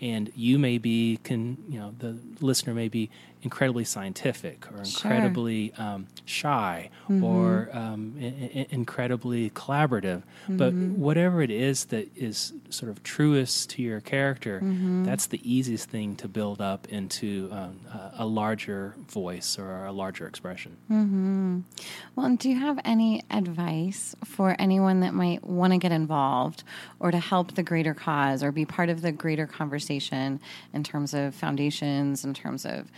And 0.01 0.31
you 0.35 0.57
may 0.59 0.77
be, 0.77 1.19
can 1.23 1.57
you 1.69 1.79
know, 1.79 1.93
the 1.99 2.17
listener 2.41 2.73
may 2.73 2.87
be 2.87 3.09
incredibly 3.41 3.85
scientific 3.85 4.67
or 4.71 4.83
incredibly 4.83 5.73
um, 5.75 6.07
shy 6.25 6.89
or 7.23 7.69
um, 7.71 8.13
I- 8.21 8.25
I- 8.59 8.67
incredibly 8.69 9.49
collaborative. 9.51 10.23
But 10.49 10.73
whatever 10.73 11.41
it 11.41 11.49
is 11.51 11.85
that 11.85 12.09
is 12.17 12.51
sort 12.69 12.91
of 12.91 13.01
truest 13.03 13.69
to 13.71 13.81
your 13.81 14.01
character, 14.01 14.59
that's 15.05 15.27
the 15.27 15.39
easiest 15.49 15.89
thing 15.89 16.15
to 16.17 16.27
build 16.27 16.59
up 16.61 16.87
into 16.89 17.47
um, 17.51 17.79
a, 17.93 18.11
a 18.19 18.25
larger 18.25 18.95
voice 19.07 19.57
or 19.57 19.85
a 19.85 19.91
larger 19.91 20.27
expression. 20.27 20.75
Well, 22.15 22.35
do 22.35 22.49
you 22.49 22.59
have 22.59 22.79
any 22.83 23.23
advice 23.31 24.15
for 24.25 24.55
anyone 24.59 24.99
that 25.01 25.13
might 25.13 25.43
want 25.45 25.73
to 25.73 25.79
get 25.79 25.91
involved 25.91 26.63
or 26.99 27.11
to 27.11 27.19
help 27.19 27.55
the 27.55 27.63
greater 27.63 27.93
cause 27.93 28.43
or 28.43 28.51
be 28.51 28.65
part 28.65 28.89
of 28.89 29.01
the 29.01 29.11
greater 29.11 29.47
conversation 29.47 30.39
in 30.73 30.83
terms 30.83 31.13
of 31.13 31.33
foundations, 31.35 32.25
in 32.25 32.33
terms 32.33 32.65
of 32.65 32.91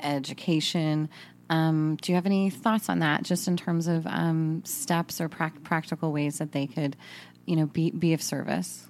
education? 0.00 1.08
Um, 1.50 1.98
do 2.00 2.12
you 2.12 2.16
have 2.16 2.26
any 2.26 2.50
thoughts 2.50 2.88
on 2.88 3.00
that, 3.00 3.22
just 3.22 3.48
in 3.48 3.56
terms 3.56 3.86
of 3.86 4.06
um, 4.06 4.62
steps 4.64 5.20
or 5.20 5.28
prac 5.28 5.62
practical 5.62 6.12
ways 6.12 6.38
that 6.38 6.52
they 6.52 6.66
could, 6.66 6.96
you 7.46 7.56
know, 7.56 7.66
be 7.66 7.90
be 7.90 8.12
of 8.14 8.22
service? 8.22 8.86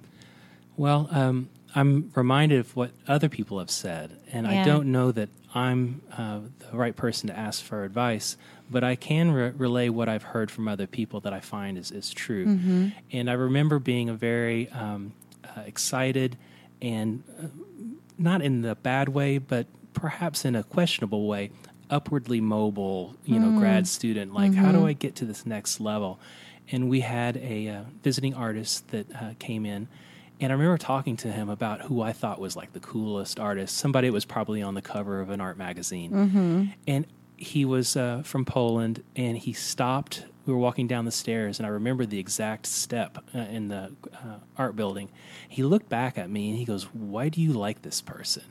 Well, 0.77 1.07
um, 1.11 1.49
I'm 1.73 2.11
reminded 2.15 2.59
of 2.59 2.75
what 2.75 2.91
other 3.07 3.29
people 3.29 3.59
have 3.59 3.71
said, 3.71 4.17
and 4.31 4.47
I 4.47 4.63
don't 4.63 4.91
know 4.91 5.11
that 5.11 5.29
I'm 5.53 6.01
uh, 6.17 6.39
the 6.59 6.77
right 6.77 6.95
person 6.95 7.27
to 7.29 7.37
ask 7.37 7.63
for 7.63 7.85
advice, 7.85 8.35
but 8.69 8.83
I 8.83 8.95
can 8.95 9.31
re- 9.31 9.51
relay 9.51 9.89
what 9.89 10.09
I've 10.09 10.23
heard 10.23 10.51
from 10.51 10.67
other 10.67 10.85
people 10.85 11.21
that 11.21 11.31
I 11.31 11.39
find 11.39 11.77
is, 11.77 11.91
is 11.91 12.11
true. 12.11 12.45
Mm-hmm. 12.45 12.87
And 13.11 13.29
I 13.29 13.33
remember 13.33 13.79
being 13.79 14.09
a 14.09 14.13
very 14.13 14.69
um, 14.69 15.13
uh, 15.45 15.61
excited 15.61 16.37
and 16.81 17.23
uh, 17.41 17.47
not 18.17 18.41
in 18.41 18.61
the 18.61 18.75
bad 18.75 19.09
way, 19.09 19.37
but 19.37 19.67
perhaps 19.95 20.45
in 20.45 20.55
a 20.55 20.63
questionable 20.63 21.27
way, 21.27 21.49
upwardly 21.89 22.41
mobile, 22.41 23.15
you 23.25 23.39
know, 23.39 23.57
grad 23.59 23.87
student. 23.87 24.33
Like, 24.33 24.53
how 24.53 24.71
do 24.71 24.85
I 24.87 24.93
get 24.93 25.15
to 25.15 25.25
this 25.25 25.45
next 25.45 25.79
level? 25.79 26.19
And 26.71 26.89
we 26.89 26.99
had 27.01 27.37
a 27.37 27.67
uh, 27.69 27.81
visiting 28.03 28.33
artist 28.33 28.87
that 28.89 29.07
uh, 29.15 29.33
came 29.39 29.65
in, 29.65 29.87
and 30.39 30.51
I 30.51 30.55
remember 30.55 30.77
talking 30.77 31.15
to 31.17 31.31
him 31.31 31.49
about 31.49 31.81
who 31.81 32.01
I 32.01 32.11
thought 32.11 32.39
was 32.39 32.55
like 32.55 32.73
the 32.73 32.79
coolest 32.79 33.39
artist, 33.39 33.77
somebody 33.77 34.07
that 34.09 34.13
was 34.13 34.25
probably 34.25 34.61
on 34.61 34.73
the 34.73 34.81
cover 34.81 35.21
of 35.21 35.29
an 35.29 35.39
art 35.41 35.57
magazine. 35.57 36.11
And 36.87 37.05
he 37.37 37.65
was 37.65 37.95
uh, 37.95 38.21
from 38.23 38.45
Poland, 38.45 39.03
and 39.15 39.37
he 39.37 39.53
stopped. 39.53 40.25
We 40.45 40.53
were 40.53 40.59
walking 40.59 40.87
down 40.87 41.05
the 41.05 41.11
stairs, 41.11 41.59
and 41.59 41.65
I 41.65 41.69
remember 41.69 42.05
the 42.05 42.19
exact 42.19 42.65
step 42.65 43.17
uh, 43.33 43.39
in 43.39 43.67
the 43.67 43.91
uh, 44.13 44.39
art 44.57 44.75
building. 44.75 45.09
He 45.49 45.63
looked 45.63 45.89
back 45.89 46.17
at 46.17 46.29
me 46.29 46.49
and 46.49 46.57
he 46.57 46.65
goes, 46.65 46.83
"Why 46.93 47.29
do 47.29 47.41
you 47.41 47.53
like 47.53 47.81
this 47.81 48.01
person?" 48.01 48.43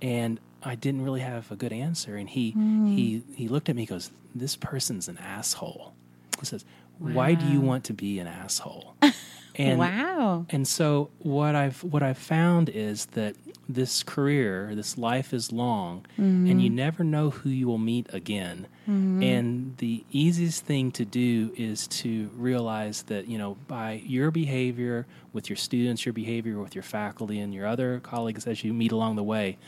And 0.00 0.40
I 0.64 0.74
didn't 0.74 1.02
really 1.02 1.20
have 1.20 1.50
a 1.50 1.56
good 1.56 1.72
answer. 1.72 2.16
And 2.16 2.28
he 2.28 2.50
he 2.52 3.22
he 3.34 3.48
looked 3.48 3.68
at 3.68 3.76
me. 3.76 3.82
and 3.82 3.88
goes, 3.88 4.10
"This 4.34 4.56
person's 4.56 5.08
an 5.08 5.18
asshole." 5.18 5.92
He 6.40 6.46
says, 6.46 6.64
"Why 6.98 7.34
do 7.34 7.46
you 7.46 7.60
want 7.60 7.84
to 7.84 7.92
be 7.92 8.18
an 8.18 8.26
asshole?" 8.26 8.94
And, 9.54 9.78
wow. 9.78 10.46
And 10.48 10.66
so 10.66 11.10
what 11.18 11.54
I've 11.54 11.84
what 11.84 12.02
I've 12.02 12.16
found 12.16 12.70
is 12.70 13.04
that 13.12 13.36
this 13.68 14.02
career, 14.02 14.74
this 14.74 14.96
life 14.96 15.34
is 15.34 15.52
long, 15.52 16.06
Mm-hmm. 16.18 16.50
and 16.50 16.62
you 16.62 16.70
never 16.70 17.04
know 17.04 17.28
who 17.28 17.50
you 17.50 17.66
will 17.68 17.76
meet 17.92 18.06
again. 18.14 18.66
And 18.86 19.76
the 19.76 20.04
easiest 20.10 20.64
thing 20.64 20.90
to 20.92 21.04
do 21.04 21.52
is 21.56 21.86
to 22.02 22.30
realize 22.34 23.02
that 23.04 23.28
you 23.28 23.36
know 23.36 23.56
by 23.68 24.02
your 24.06 24.30
behavior 24.30 25.06
with 25.34 25.50
your 25.50 25.56
students, 25.56 26.06
your 26.06 26.14
behavior 26.14 26.58
with 26.58 26.74
your 26.74 26.82
faculty, 26.82 27.38
and 27.38 27.52
your 27.52 27.66
other 27.66 28.00
colleagues 28.00 28.46
as 28.46 28.64
you 28.64 28.72
meet 28.72 28.90
along 28.92 29.16
the 29.16 29.22
way. 29.22 29.58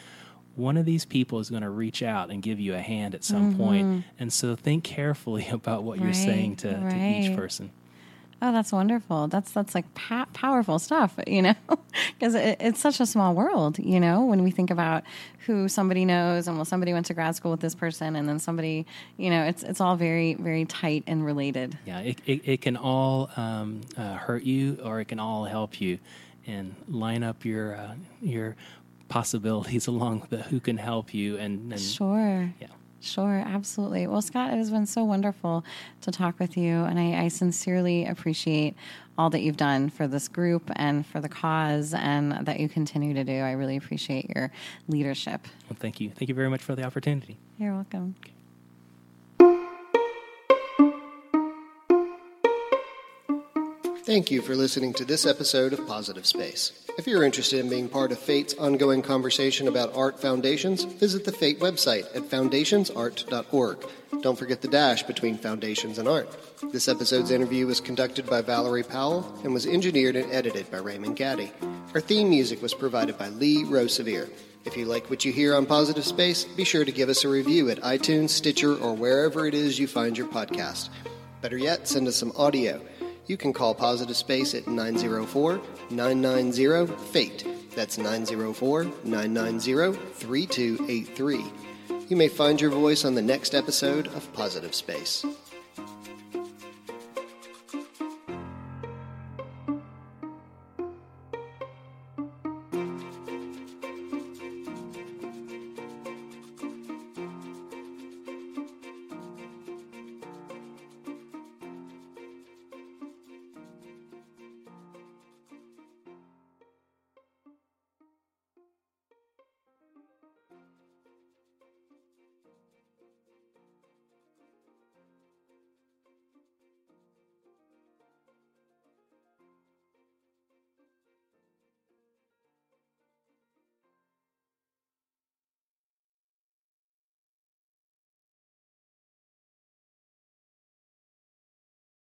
One 0.56 0.76
of 0.76 0.84
these 0.84 1.04
people 1.04 1.40
is 1.40 1.50
going 1.50 1.62
to 1.62 1.70
reach 1.70 2.02
out 2.02 2.30
and 2.30 2.42
give 2.42 2.60
you 2.60 2.74
a 2.74 2.80
hand 2.80 3.14
at 3.14 3.24
some 3.24 3.56
point. 3.56 4.04
and 4.18 4.32
so 4.32 4.54
think 4.56 4.84
carefully 4.84 5.48
about 5.52 5.82
what 5.84 5.98
you're 5.98 6.10
Mm-hmm. 6.10 6.28
Right, 6.28 6.34
saying 6.34 6.56
to, 6.56 6.68
to 6.90 6.96
each 6.96 7.34
person. 7.36 7.70
Oh, 8.42 8.52
that's 8.52 8.72
wonderful. 8.72 9.26
That's 9.28 9.52
that's 9.52 9.74
like 9.74 9.94
pa- 9.94 10.26
powerful 10.34 10.78
stuff, 10.78 11.14
you 11.26 11.40
know, 11.40 11.54
because 12.18 12.34
it, 12.34 12.58
it's 12.60 12.78
such 12.80 13.00
a 13.00 13.06
small 13.06 13.32
world, 13.34 13.78
you 13.78 13.98
know. 13.98 14.26
When 14.26 14.42
we 14.42 14.50
think 14.50 14.70
about 14.70 15.04
who 15.46 15.66
somebody 15.68 16.04
knows, 16.04 16.46
and 16.46 16.56
well, 16.58 16.66
somebody 16.66 16.92
went 16.92 17.06
to 17.06 17.14
grad 17.14 17.34
school 17.36 17.52
with 17.52 17.60
this 17.60 17.74
person, 17.74 18.16
and 18.16 18.28
then 18.28 18.38
somebody, 18.38 18.84
you 19.16 19.30
know, 19.30 19.44
it's 19.44 19.62
it's 19.62 19.80
all 19.80 19.96
very 19.96 20.34
very 20.34 20.66
tight 20.66 21.04
and 21.06 21.24
related. 21.24 21.78
Yeah, 21.86 22.00
it, 22.00 22.18
it, 22.26 22.40
it 22.46 22.60
can 22.60 22.76
all 22.76 23.30
um, 23.36 23.80
uh, 23.96 24.14
hurt 24.14 24.42
you 24.42 24.78
or 24.84 25.00
it 25.00 25.06
can 25.06 25.20
all 25.20 25.44
help 25.46 25.80
you 25.80 25.98
and 26.46 26.74
line 26.88 27.22
up 27.22 27.46
your 27.46 27.76
uh, 27.76 27.94
your 28.20 28.56
possibilities 29.08 29.86
along 29.94 30.26
the 30.30 30.38
who 30.42 30.60
can 30.60 30.76
help 30.78 31.12
you 31.14 31.36
and, 31.36 31.72
and 31.72 31.80
Sure. 31.80 32.52
yeah. 32.60 32.68
Sure, 33.00 33.42
absolutely. 33.46 34.06
Well, 34.06 34.22
Scott, 34.22 34.54
it 34.54 34.56
has 34.56 34.70
been 34.70 34.86
so 34.86 35.04
wonderful 35.04 35.62
to 36.00 36.10
talk 36.10 36.38
with 36.38 36.56
you, 36.56 36.84
and 36.84 36.98
I, 36.98 37.24
I 37.24 37.28
sincerely 37.28 38.06
appreciate 38.06 38.74
all 39.18 39.28
that 39.28 39.42
you've 39.42 39.58
done 39.58 39.90
for 39.90 40.08
this 40.08 40.26
group 40.26 40.70
and 40.76 41.04
for 41.04 41.20
the 41.20 41.28
cause, 41.28 41.92
and 41.92 42.32
that 42.46 42.60
you 42.60 42.68
continue 42.70 43.12
to 43.12 43.22
do. 43.22 43.40
I 43.40 43.52
really 43.52 43.76
appreciate 43.76 44.30
your 44.34 44.50
leadership. 44.88 45.46
Well, 45.68 45.76
thank 45.78 46.00
you. 46.00 46.12
Thank 46.16 46.30
you 46.30 46.34
very 46.34 46.48
much 46.48 46.62
for 46.62 46.74
the 46.74 46.82
opportunity. 46.84 47.36
You're 47.58 47.74
welcome. 47.74 48.14
Thank 54.14 54.30
you 54.30 54.42
for 54.42 54.54
listening 54.54 54.92
to 54.92 55.04
this 55.04 55.26
episode 55.26 55.72
of 55.72 55.88
Positive 55.88 56.24
Space. 56.24 56.70
If 56.96 57.08
you're 57.08 57.24
interested 57.24 57.58
in 57.58 57.68
being 57.68 57.88
part 57.88 58.12
of 58.12 58.18
FATE's 58.20 58.54
ongoing 58.54 59.02
conversation 59.02 59.66
about 59.66 59.96
art 59.96 60.20
foundations, 60.20 60.84
visit 60.84 61.24
the 61.24 61.32
FATE 61.32 61.58
website 61.58 62.04
at 62.14 62.22
foundationsart.org. 62.30 63.86
Don't 64.22 64.38
forget 64.38 64.62
the 64.62 64.68
dash 64.68 65.02
between 65.02 65.36
foundations 65.36 65.98
and 65.98 66.06
art. 66.06 66.28
This 66.70 66.86
episode's 66.86 67.32
interview 67.32 67.66
was 67.66 67.80
conducted 67.80 68.24
by 68.30 68.40
Valerie 68.40 68.84
Powell 68.84 69.36
and 69.42 69.52
was 69.52 69.66
engineered 69.66 70.14
and 70.14 70.30
edited 70.30 70.70
by 70.70 70.78
Raymond 70.78 71.16
Gaddy. 71.16 71.50
Our 71.92 72.00
theme 72.00 72.30
music 72.30 72.62
was 72.62 72.72
provided 72.72 73.18
by 73.18 73.30
Lee 73.30 73.64
Rosevere. 73.64 74.30
If 74.64 74.76
you 74.76 74.84
like 74.84 75.10
what 75.10 75.24
you 75.24 75.32
hear 75.32 75.56
on 75.56 75.66
Positive 75.66 76.04
Space, 76.04 76.44
be 76.44 76.62
sure 76.62 76.84
to 76.84 76.92
give 76.92 77.08
us 77.08 77.24
a 77.24 77.28
review 77.28 77.68
at 77.68 77.80
iTunes, 77.80 78.30
Stitcher, 78.30 78.76
or 78.76 78.94
wherever 78.94 79.44
it 79.48 79.54
is 79.54 79.80
you 79.80 79.88
find 79.88 80.16
your 80.16 80.28
podcast. 80.28 80.90
Better 81.44 81.58
yet, 81.58 81.88
send 81.88 82.08
us 82.08 82.16
some 82.16 82.32
audio. 82.36 82.80
You 83.26 83.36
can 83.38 83.52
call 83.52 83.74
Positive 83.74 84.16
Space 84.16 84.54
at 84.54 84.66
904 84.66 85.60
990 85.90 86.92
FATE. 87.10 87.46
That's 87.74 87.96
904 87.96 88.84
990 89.04 89.98
3283. 90.14 91.44
You 92.08 92.16
may 92.16 92.28
find 92.28 92.60
your 92.60 92.70
voice 92.70 93.04
on 93.04 93.14
the 93.14 93.22
next 93.22 93.54
episode 93.54 94.08
of 94.08 94.30
Positive 94.34 94.74
Space. 94.74 95.24